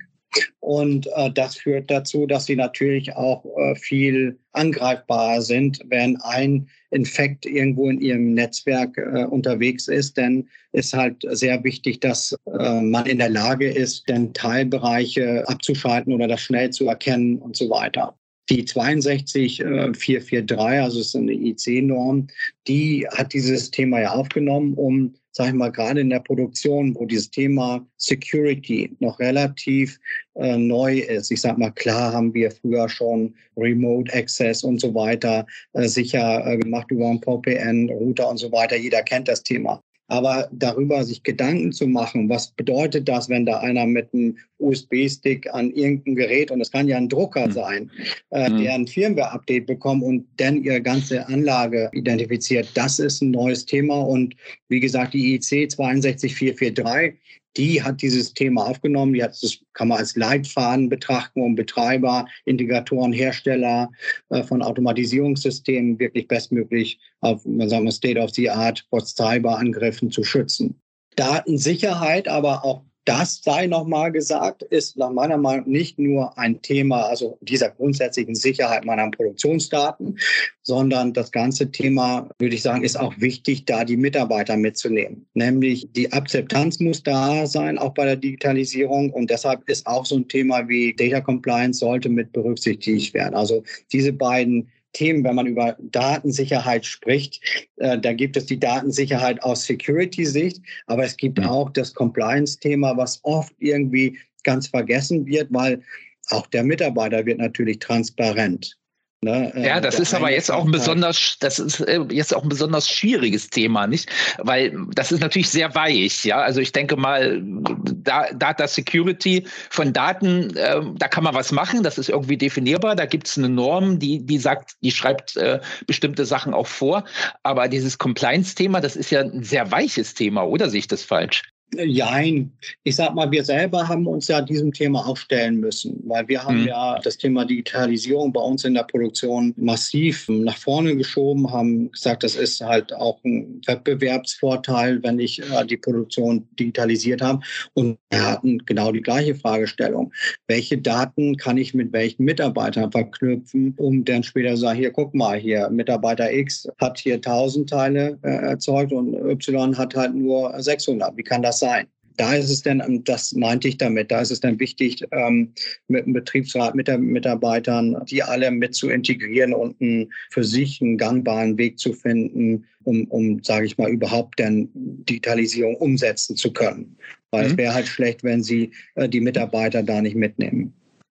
Und 0.60 1.06
äh, 1.14 1.30
das 1.32 1.56
führt 1.56 1.90
dazu, 1.90 2.26
dass 2.26 2.46
sie 2.46 2.56
natürlich 2.56 3.14
auch 3.14 3.44
äh, 3.58 3.74
viel 3.76 4.38
angreifbarer 4.52 5.42
sind, 5.42 5.80
wenn 5.88 6.16
ein 6.22 6.68
Infekt 6.90 7.44
irgendwo 7.44 7.90
in 7.90 8.00
ihrem 8.00 8.34
Netzwerk 8.34 8.96
äh, 8.96 9.24
unterwegs 9.24 9.88
ist. 9.88 10.16
Denn 10.16 10.48
ist 10.72 10.94
halt 10.94 11.24
sehr 11.30 11.62
wichtig, 11.64 12.00
dass 12.00 12.36
äh, 12.58 12.80
man 12.80 13.06
in 13.06 13.18
der 13.18 13.30
Lage 13.30 13.70
ist, 13.70 14.08
denn 14.08 14.32
Teilbereiche 14.32 15.44
abzuschalten 15.48 16.12
oder 16.12 16.28
das 16.28 16.40
schnell 16.40 16.70
zu 16.70 16.88
erkennen 16.88 17.38
und 17.38 17.56
so 17.56 17.68
weiter. 17.70 18.16
Die 18.50 18.64
62443, 18.64 20.32
äh, 20.32 20.44
also 20.80 21.00
es 21.00 21.06
ist 21.06 21.16
eine 21.16 21.32
IC-Norm, 21.32 22.26
die 22.68 23.06
hat 23.10 23.32
dieses 23.32 23.70
Thema 23.70 24.00
ja 24.02 24.12
aufgenommen, 24.12 24.74
um, 24.74 25.14
sag 25.36 25.48
ich 25.48 25.54
mal, 25.54 25.72
gerade 25.72 26.00
in 26.00 26.10
der 26.10 26.20
Produktion, 26.20 26.94
wo 26.94 27.06
dieses 27.06 27.28
Thema 27.28 27.84
Security 27.96 28.96
noch 29.00 29.18
relativ 29.18 29.98
äh, 30.35 30.56
neu 30.56 30.98
ist. 30.98 31.32
Ich 31.32 31.40
sag 31.40 31.59
mal, 31.59 31.72
klar 31.72 32.12
haben 32.12 32.32
wir 32.32 32.52
früher 32.52 32.88
schon 32.88 33.35
Remote 33.56 34.14
Access 34.14 34.62
und 34.62 34.80
so 34.80 34.94
weiter 34.94 35.44
äh, 35.72 35.88
sicher 35.88 36.46
äh, 36.46 36.56
gemacht 36.56 36.88
über 36.90 37.09
einen 37.09 37.20
VPN, 37.20 37.90
Router 37.90 38.28
und 38.28 38.38
so 38.38 38.52
weiter. 38.52 38.76
Jeder 38.76 39.02
kennt 39.02 39.26
das 39.26 39.42
Thema. 39.42 39.82
Aber 40.08 40.48
darüber 40.52 41.02
sich 41.02 41.22
Gedanken 41.22 41.72
zu 41.72 41.86
machen, 41.86 42.28
was 42.28 42.50
bedeutet 42.50 43.08
das, 43.08 43.28
wenn 43.28 43.46
da 43.46 43.60
einer 43.60 43.86
mit 43.86 44.12
einem 44.12 44.36
USB-Stick 44.58 45.52
an 45.54 45.70
irgendein 45.70 46.16
Gerät, 46.16 46.50
und 46.50 46.60
es 46.60 46.70
kann 46.70 46.88
ja 46.88 46.96
ein 46.96 47.08
Drucker 47.08 47.46
mhm. 47.46 47.52
sein, 47.52 47.90
äh, 48.30 48.50
mhm. 48.50 48.62
der 48.62 48.74
ein 48.74 48.86
Firmware-Update 48.86 49.66
bekommt 49.66 50.02
und 50.02 50.26
dann 50.36 50.62
ihre 50.62 50.82
ganze 50.82 51.26
Anlage 51.28 51.90
identifiziert, 51.92 52.68
das 52.74 52.98
ist 52.98 53.22
ein 53.22 53.30
neues 53.30 53.64
Thema. 53.64 54.00
Und 54.00 54.34
wie 54.68 54.80
gesagt, 54.80 55.14
die 55.14 55.34
IEC 55.34 55.70
62443 55.70 57.14
die 57.56 57.82
hat 57.82 58.02
dieses 58.02 58.34
Thema 58.34 58.66
aufgenommen. 58.66 59.14
Das 59.18 59.58
kann 59.72 59.88
man 59.88 59.98
als 59.98 60.16
Leitfaden 60.16 60.88
betrachten, 60.88 61.40
um 61.40 61.54
Betreiber, 61.54 62.26
Integratoren, 62.44 63.12
Hersteller 63.12 63.90
äh, 64.30 64.42
von 64.42 64.62
Automatisierungssystemen 64.62 65.98
wirklich 65.98 66.28
bestmöglich 66.28 66.98
auf, 67.20 67.42
sagen 67.42 67.84
wir, 67.84 67.92
State 67.92 68.20
of 68.20 68.30
the 68.30 68.50
Art 68.50 68.84
vor 68.90 69.04
Cyberangriffen 69.04 70.10
zu 70.10 70.24
schützen. 70.24 70.80
Datensicherheit, 71.16 72.26
aber 72.28 72.64
auch 72.64 72.82
das 73.04 73.42
sei 73.42 73.66
nochmal 73.66 74.12
gesagt, 74.12 74.62
ist 74.62 74.96
nach 74.96 75.10
meiner 75.10 75.36
Meinung 75.36 75.68
nicht 75.68 75.98
nur 75.98 76.36
ein 76.38 76.62
Thema, 76.62 77.02
also 77.02 77.38
dieser 77.42 77.70
grundsätzlichen 77.70 78.34
Sicherheit 78.34 78.84
meiner 78.84 79.10
Produktionsdaten, 79.10 80.18
sondern 80.62 81.12
das 81.12 81.30
ganze 81.30 81.70
Thema, 81.70 82.28
würde 82.38 82.54
ich 82.54 82.62
sagen, 82.62 82.82
ist 82.82 82.98
auch 82.98 83.14
wichtig, 83.18 83.66
da 83.66 83.84
die 83.84 83.98
Mitarbeiter 83.98 84.56
mitzunehmen. 84.56 85.26
Nämlich 85.34 85.88
die 85.92 86.12
Akzeptanz 86.12 86.80
muss 86.80 87.02
da 87.02 87.46
sein, 87.46 87.78
auch 87.78 87.92
bei 87.92 88.06
der 88.06 88.16
Digitalisierung. 88.16 89.10
Und 89.10 89.28
deshalb 89.30 89.68
ist 89.68 89.86
auch 89.86 90.06
so 90.06 90.16
ein 90.16 90.28
Thema 90.28 90.66
wie 90.68 90.94
Data 90.94 91.20
Compliance 91.20 91.80
sollte 91.80 92.08
mit 92.08 92.32
berücksichtigt 92.32 93.12
werden. 93.12 93.34
Also 93.34 93.62
diese 93.92 94.12
beiden 94.12 94.70
Themen, 94.94 95.22
wenn 95.24 95.35
man 95.35 95.46
über 95.46 95.76
Datensicherheit 95.78 96.87
spricht. 96.87 97.40
Äh, 97.76 97.98
da 97.98 98.12
gibt 98.14 98.37
es 98.37 98.46
die 98.46 98.59
Datensicherheit 98.59 99.42
aus 99.42 99.66
Security-Sicht, 99.66 100.62
aber 100.87 101.04
es 101.04 101.16
gibt 101.16 101.38
auch 101.44 101.70
das 101.70 101.92
Compliance-Thema, 101.92 102.96
was 102.96 103.20
oft 103.22 103.52
irgendwie 103.59 104.18
ganz 104.44 104.68
vergessen 104.68 105.26
wird, 105.26 105.48
weil 105.52 105.83
auch 106.30 106.46
der 106.46 106.64
Mitarbeiter 106.64 107.26
wird 107.26 107.38
natürlich 107.38 107.78
transparent. 107.80 108.78
Ne? 109.24 109.52
Ja, 109.56 109.76
ähm, 109.76 109.82
das 109.82 109.98
ist 109.98 110.14
aber 110.14 110.30
jetzt 110.30 110.50
auch 110.50 110.64
ein 110.64 110.70
besonders, 110.70 111.37
das 111.40 111.58
ist 111.58 111.80
äh, 111.80 112.00
jetzt 112.10 112.34
auch 112.34 112.42
ein 112.42 112.48
besonders 112.48 112.88
schwieriges 112.88 113.48
Thema, 113.48 113.87
nicht? 113.87 114.10
Weil 114.38 114.76
das 114.94 115.10
ist 115.12 115.20
natürlich 115.20 115.48
sehr 115.48 115.74
weich, 115.74 116.24
ja. 116.24 116.38
Also 116.38 116.60
ich 116.60 116.72
denke 116.72 116.96
mal, 116.96 117.42
Data 117.42 118.68
Security 118.68 119.46
von 119.70 119.92
Daten, 119.94 120.54
äh, 120.56 120.82
da 120.96 121.08
kann 121.08 121.24
man 121.24 121.34
was 121.34 121.52
machen, 121.52 121.82
das 121.82 121.96
ist 121.96 122.10
irgendwie 122.10 122.37
definierbar. 122.37 122.94
Da 122.94 123.06
gibt 123.06 123.26
es 123.26 123.38
eine 123.38 123.48
Norm, 123.48 123.98
die, 123.98 124.24
die 124.24 124.38
sagt, 124.38 124.76
die 124.82 124.90
schreibt 124.90 125.37
äh, 125.37 125.60
bestimmte 125.87 126.26
Sachen 126.26 126.52
auch 126.52 126.66
vor. 126.66 127.04
Aber 127.42 127.68
dieses 127.68 127.96
Compliance-Thema, 127.96 128.80
das 128.80 128.94
ist 128.94 129.10
ja 129.10 129.20
ein 129.20 129.42
sehr 129.42 129.70
weiches 129.70 130.12
Thema, 130.14 130.42
oder 130.44 130.68
sehe 130.68 130.80
ich 130.80 130.88
das 130.88 131.02
falsch? 131.02 131.42
Jein. 131.78 132.52
Ich 132.82 132.96
sag 132.96 133.14
mal, 133.14 133.30
wir 133.30 133.44
selber 133.44 133.88
haben 133.88 134.06
uns 134.06 134.28
ja 134.28 134.40
diesem 134.40 134.72
Thema 134.72 135.06
auch 135.06 135.16
stellen 135.16 135.60
müssen, 135.60 136.00
weil 136.04 136.26
wir 136.28 136.44
haben 136.44 136.62
mhm. 136.62 136.68
ja 136.68 136.98
das 137.00 137.18
Thema 137.18 137.44
Digitalisierung 137.44 138.32
bei 138.32 138.40
uns 138.40 138.64
in 138.64 138.74
der 138.74 138.84
Produktion 138.84 139.54
massiv 139.56 140.28
nach 140.28 140.56
vorne 140.56 140.96
geschoben, 140.96 141.50
haben 141.50 141.90
gesagt, 141.92 142.22
das 142.22 142.37
ist 142.37 142.60
halt 142.60 142.92
auch 142.92 143.22
ein 143.24 143.60
Wettbewerbsvorteil, 143.66 145.02
wenn 145.02 145.18
ich 145.18 145.40
äh, 145.40 145.64
die 145.66 145.76
Produktion 145.76 146.46
digitalisiert 146.58 147.22
habe. 147.22 147.40
Und 147.74 147.98
wir 148.10 148.24
hatten 148.24 148.58
genau 148.66 148.92
die 148.92 149.02
gleiche 149.02 149.34
Fragestellung. 149.34 150.12
Welche 150.46 150.78
Daten 150.78 151.37
kann 151.37 151.56
ich 151.56 151.74
mit 151.74 151.92
welchen 151.92 152.24
Mitarbeitern 152.24 152.92
verknüpfen, 152.92 153.74
um 153.76 154.04
dann 154.04 154.22
später 154.22 154.54
zu 154.54 154.62
sagen, 154.62 154.78
hier, 154.78 154.90
guck 154.90 155.14
mal, 155.14 155.38
hier, 155.38 155.68
Mitarbeiter 155.70 156.32
X 156.32 156.68
hat 156.78 156.98
hier 156.98 157.14
1000 157.14 157.68
Teile 157.68 158.18
äh, 158.22 158.28
erzeugt 158.28 158.92
und 158.92 159.14
Y 159.14 159.76
hat 159.76 159.94
halt 159.94 160.14
nur 160.14 160.54
600. 160.60 161.16
Wie 161.16 161.22
kann 161.22 161.42
das 161.42 161.60
sein? 161.64 161.87
Da 162.16 162.35
ist 162.35 162.48
es 162.48 162.62
dann, 162.62 163.03
das 163.05 163.33
meinte 163.33 163.66
ich 163.66 163.77
damit, 163.77 164.12
da 164.12 164.20
ist 164.20 164.31
es 164.31 164.38
dann 164.38 164.61
wichtig, 164.61 165.03
ähm, 165.11 165.53
mit 165.88 166.07
dem 166.07 166.12
Betriebsrat, 166.12 166.77
mit 166.77 166.87
den 166.87 167.00
Mitarbeitern, 167.00 167.96
die 168.09 168.22
alle 168.22 168.53
mit 168.53 168.77
zu 168.77 168.88
integrieren 168.88 169.53
und 169.53 169.81
einen, 169.81 170.12
für 170.31 170.44
sich 170.44 170.81
einen 170.81 170.96
gangbaren 170.96 171.59
Weg 171.59 171.81
zu 171.81 171.92
finden, 171.92 172.66
um, 172.85 173.07
um 173.07 173.42
sage 173.42 173.66
ich 173.66 173.79
mal, 173.79 173.90
überhaupt 173.90 174.38
dann 174.38 174.68
Digitalisierung 174.74 175.74
umsetzen 175.77 176.37
zu 176.37 176.53
können. 176.53 176.96
Weil 177.33 177.46
mhm. 177.46 177.50
es 177.50 177.57
wäre 177.57 177.74
halt 177.74 177.88
schlecht, 177.88 178.22
wenn 178.22 178.44
sie 178.44 178.70
äh, 178.94 179.09
die 179.09 179.20
Mitarbeiter 179.20 179.83
da 179.83 180.00
nicht 180.00 180.14
mitnehmen. 180.16 180.72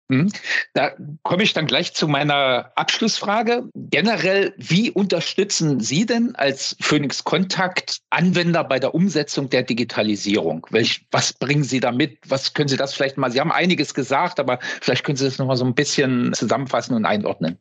Mhm. 0.09 0.31
Da 0.73 0.93
komme 1.23 1.43
ich 1.43 1.53
dann 1.53 1.67
gleich 1.67 1.93
zu 1.93 2.07
meiner 2.07 2.71
Abschlussfrage. 2.75 3.69
Generell, 3.75 4.53
wie 4.57 4.89
unterstützen 4.89 5.79
Sie 5.81 6.05
denn 6.05 6.35
als 6.35 6.77
Phoenix 6.79 7.23
Kontakt 7.23 7.99
Anwender 8.09 8.63
bei 8.63 8.79
der 8.79 8.95
Umsetzung 8.95 9.49
der 9.49 9.63
Digitalisierung? 9.63 10.65
Welch, 10.69 11.05
was 11.11 11.33
bringen 11.33 11.63
Sie 11.63 11.79
da 11.79 11.91
mit? 11.91 12.19
Was 12.27 12.53
können 12.53 12.69
Sie 12.69 12.77
das 12.77 12.93
vielleicht 12.93 13.17
mal? 13.17 13.31
Sie 13.31 13.41
haben 13.41 13.51
einiges 13.51 13.93
gesagt, 13.93 14.39
aber 14.39 14.59
vielleicht 14.81 15.03
können 15.03 15.17
Sie 15.17 15.25
das 15.25 15.39
noch 15.39 15.47
mal 15.47 15.57
so 15.57 15.65
ein 15.65 15.75
bisschen 15.75 16.33
zusammenfassen 16.33 16.95
und 16.95 17.05
einordnen. 17.05 17.57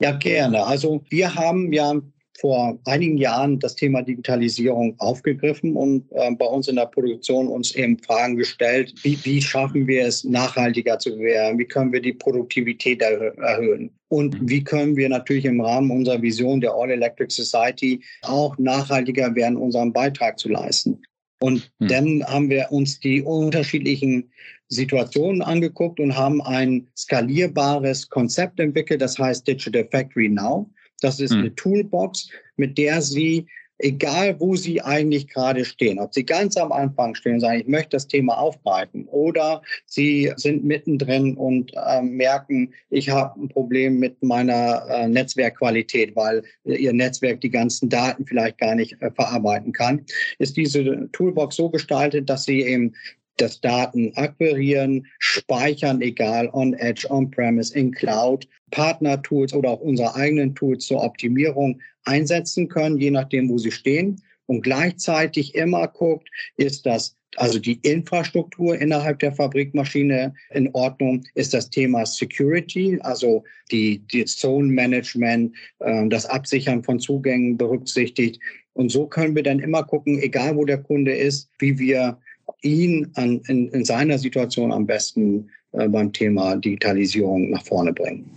Ja, 0.00 0.12
gerne. 0.12 0.64
Also 0.64 1.02
wir 1.08 1.34
haben 1.34 1.72
ja 1.72 1.94
vor 2.40 2.78
einigen 2.84 3.18
Jahren 3.18 3.58
das 3.58 3.74
Thema 3.74 4.02
Digitalisierung 4.02 4.94
aufgegriffen 4.98 5.74
und 5.74 6.04
äh, 6.12 6.30
bei 6.32 6.46
uns 6.46 6.68
in 6.68 6.76
der 6.76 6.86
Produktion 6.86 7.48
uns 7.48 7.74
eben 7.74 7.98
Fragen 7.98 8.36
gestellt, 8.36 8.94
wie, 9.02 9.18
wie 9.24 9.42
schaffen 9.42 9.86
wir 9.88 10.06
es, 10.06 10.22
nachhaltiger 10.22 10.98
zu 10.98 11.18
werden? 11.18 11.58
Wie 11.58 11.64
können 11.64 11.92
wir 11.92 12.00
die 12.00 12.12
Produktivität 12.12 13.02
erhö 13.02 13.30
erhöhen? 13.38 13.90
Und 14.08 14.40
mhm. 14.40 14.48
wie 14.48 14.62
können 14.62 14.96
wir 14.96 15.08
natürlich 15.08 15.46
im 15.46 15.60
Rahmen 15.60 15.90
unserer 15.90 16.22
Vision 16.22 16.60
der 16.60 16.72
All 16.72 16.90
Electric 16.90 17.34
Society 17.34 18.00
auch 18.22 18.56
nachhaltiger 18.58 19.34
werden, 19.34 19.56
unseren 19.56 19.92
Beitrag 19.92 20.38
zu 20.38 20.48
leisten? 20.48 21.02
Und 21.40 21.70
hm. 21.78 21.88
dann 21.88 22.24
haben 22.24 22.50
wir 22.50 22.66
uns 22.70 22.98
die 22.98 23.22
unterschiedlichen 23.22 24.30
Situationen 24.68 25.40
angeguckt 25.40 26.00
und 26.00 26.16
haben 26.16 26.42
ein 26.42 26.88
skalierbares 26.96 28.08
Konzept 28.08 28.60
entwickelt, 28.60 29.00
das 29.00 29.18
heißt 29.18 29.46
Digital 29.46 29.86
Factory 29.90 30.28
Now. 30.28 30.68
Das 31.00 31.20
ist 31.20 31.32
hm. 31.32 31.38
eine 31.38 31.54
Toolbox, 31.54 32.28
mit 32.56 32.78
der 32.78 33.02
Sie, 33.02 33.46
egal 33.78 34.38
wo 34.40 34.56
Sie 34.56 34.82
eigentlich 34.82 35.28
gerade 35.28 35.64
stehen, 35.64 35.98
ob 35.98 36.12
Sie 36.12 36.24
ganz 36.24 36.56
am 36.56 36.72
Anfang 36.72 37.14
stehen 37.14 37.34
und 37.34 37.40
sagen, 37.40 37.60
ich 37.60 37.68
möchte 37.68 37.90
das 37.90 38.08
Thema 38.08 38.38
aufbreiten 38.38 39.06
oder 39.06 39.62
Sie 39.86 40.32
sind 40.36 40.64
mittendrin 40.64 41.36
und 41.36 41.72
äh, 41.74 42.02
merken, 42.02 42.72
ich 42.90 43.10
habe 43.10 43.40
ein 43.40 43.48
Problem 43.48 43.98
mit 43.98 44.22
meiner 44.22 44.84
äh, 44.88 45.08
Netzwerkqualität, 45.08 46.16
weil 46.16 46.42
Ihr 46.64 46.92
Netzwerk 46.92 47.40
die 47.40 47.50
ganzen 47.50 47.88
Daten 47.88 48.26
vielleicht 48.26 48.58
gar 48.58 48.74
nicht 48.74 49.00
äh, 49.00 49.10
verarbeiten 49.12 49.72
kann, 49.72 50.04
ist 50.38 50.56
diese 50.56 51.08
Toolbox 51.12 51.56
so 51.56 51.70
gestaltet, 51.70 52.28
dass 52.28 52.44
Sie 52.44 52.62
eben 52.62 52.94
das 53.40 53.60
Daten 53.60 54.12
akquirieren, 54.16 55.06
speichern, 55.18 56.00
egal 56.00 56.48
on 56.52 56.74
Edge, 56.74 57.06
on-premise, 57.10 57.74
in 57.74 57.92
Cloud, 57.92 58.46
Partner-Tools 58.70 59.54
oder 59.54 59.70
auch 59.70 59.80
unsere 59.80 60.14
eigenen 60.14 60.54
Tools 60.54 60.86
zur 60.86 61.02
Optimierung 61.02 61.80
einsetzen 62.04 62.68
können, 62.68 62.98
je 62.98 63.10
nachdem, 63.10 63.48
wo 63.48 63.58
sie 63.58 63.72
stehen. 63.72 64.20
Und 64.46 64.62
gleichzeitig 64.62 65.54
immer 65.54 65.88
guckt, 65.88 66.28
ist 66.56 66.86
das 66.86 67.18
also 67.36 67.58
die 67.58 67.78
Infrastruktur 67.82 68.76
innerhalb 68.78 69.18
der 69.18 69.32
Fabrikmaschine 69.32 70.34
in 70.50 70.70
Ordnung, 70.72 71.24
ist 71.34 71.54
das 71.54 71.70
Thema 71.70 72.06
Security, 72.06 72.98
also 73.02 73.44
die, 73.70 73.98
die 74.10 74.24
Zone 74.24 74.68
Management, 74.68 75.54
äh, 75.80 76.08
das 76.08 76.26
Absichern 76.26 76.82
von 76.82 76.98
Zugängen 76.98 77.56
berücksichtigt. 77.56 78.40
Und 78.72 78.90
so 78.90 79.06
können 79.06 79.36
wir 79.36 79.42
dann 79.42 79.58
immer 79.58 79.82
gucken, 79.84 80.18
egal 80.20 80.56
wo 80.56 80.64
der 80.64 80.78
Kunde 80.78 81.14
ist, 81.14 81.50
wie 81.58 81.78
wir 81.78 82.18
ihn 82.62 83.10
an, 83.14 83.40
in, 83.46 83.68
in 83.68 83.84
seiner 83.84 84.18
Situation 84.18 84.72
am 84.72 84.86
besten 84.86 85.50
äh, 85.72 85.88
beim 85.88 86.12
Thema 86.12 86.56
Digitalisierung 86.56 87.50
nach 87.50 87.64
vorne 87.64 87.92
bringen. 87.92 88.28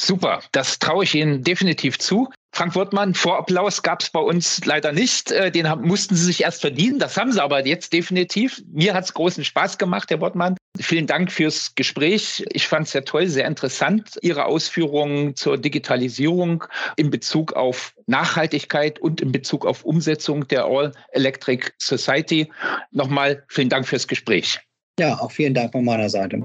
Super, 0.00 0.42
das 0.50 0.78
traue 0.78 1.04
ich 1.04 1.14
Ihnen 1.14 1.44
definitiv 1.44 1.98
zu. 1.98 2.28
Frank 2.54 2.74
Wortmann, 2.74 3.14
Vorapplaus 3.14 3.82
gab 3.82 4.02
es 4.02 4.10
bei 4.10 4.20
uns 4.20 4.64
leider 4.64 4.92
nicht. 4.92 5.30
Äh, 5.30 5.50
den 5.50 5.68
haben, 5.68 5.86
mussten 5.86 6.16
Sie 6.16 6.24
sich 6.24 6.42
erst 6.42 6.60
verdienen. 6.60 6.98
Das 6.98 7.16
haben 7.16 7.32
Sie 7.32 7.42
aber 7.42 7.64
jetzt 7.66 7.92
definitiv. 7.92 8.62
Mir 8.72 8.94
hat 8.94 9.04
es 9.04 9.14
großen 9.14 9.44
Spaß 9.44 9.78
gemacht, 9.78 10.10
Herr 10.10 10.20
Wortmann. 10.20 10.56
Vielen 10.80 11.06
Dank 11.06 11.30
fürs 11.30 11.74
Gespräch. 11.74 12.44
Ich 12.50 12.66
fand 12.66 12.86
es 12.86 12.92
sehr 12.92 13.04
toll, 13.04 13.26
sehr 13.26 13.46
interessant, 13.46 14.18
Ihre 14.22 14.46
Ausführungen 14.46 15.36
zur 15.36 15.58
Digitalisierung 15.58 16.64
in 16.96 17.10
Bezug 17.10 17.52
auf 17.52 17.94
Nachhaltigkeit 18.06 18.98
und 18.98 19.20
in 19.20 19.32
Bezug 19.32 19.66
auf 19.66 19.84
Umsetzung 19.84 20.48
der 20.48 20.64
All 20.64 20.92
Electric 21.12 21.72
Society. 21.78 22.50
Nochmal 22.90 23.44
vielen 23.48 23.68
Dank 23.68 23.86
fürs 23.86 24.08
Gespräch. 24.08 24.60
Ja, 24.98 25.18
auch 25.20 25.30
vielen 25.30 25.52
Dank 25.52 25.72
von 25.72 25.84
meiner 25.84 26.08
Seite. 26.08 26.42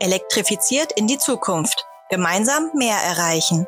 Elektrifiziert 0.00 0.92
in 0.96 1.06
die 1.06 1.18
Zukunft. 1.18 1.84
Gemeinsam 2.10 2.70
mehr 2.74 2.96
erreichen. 2.96 3.66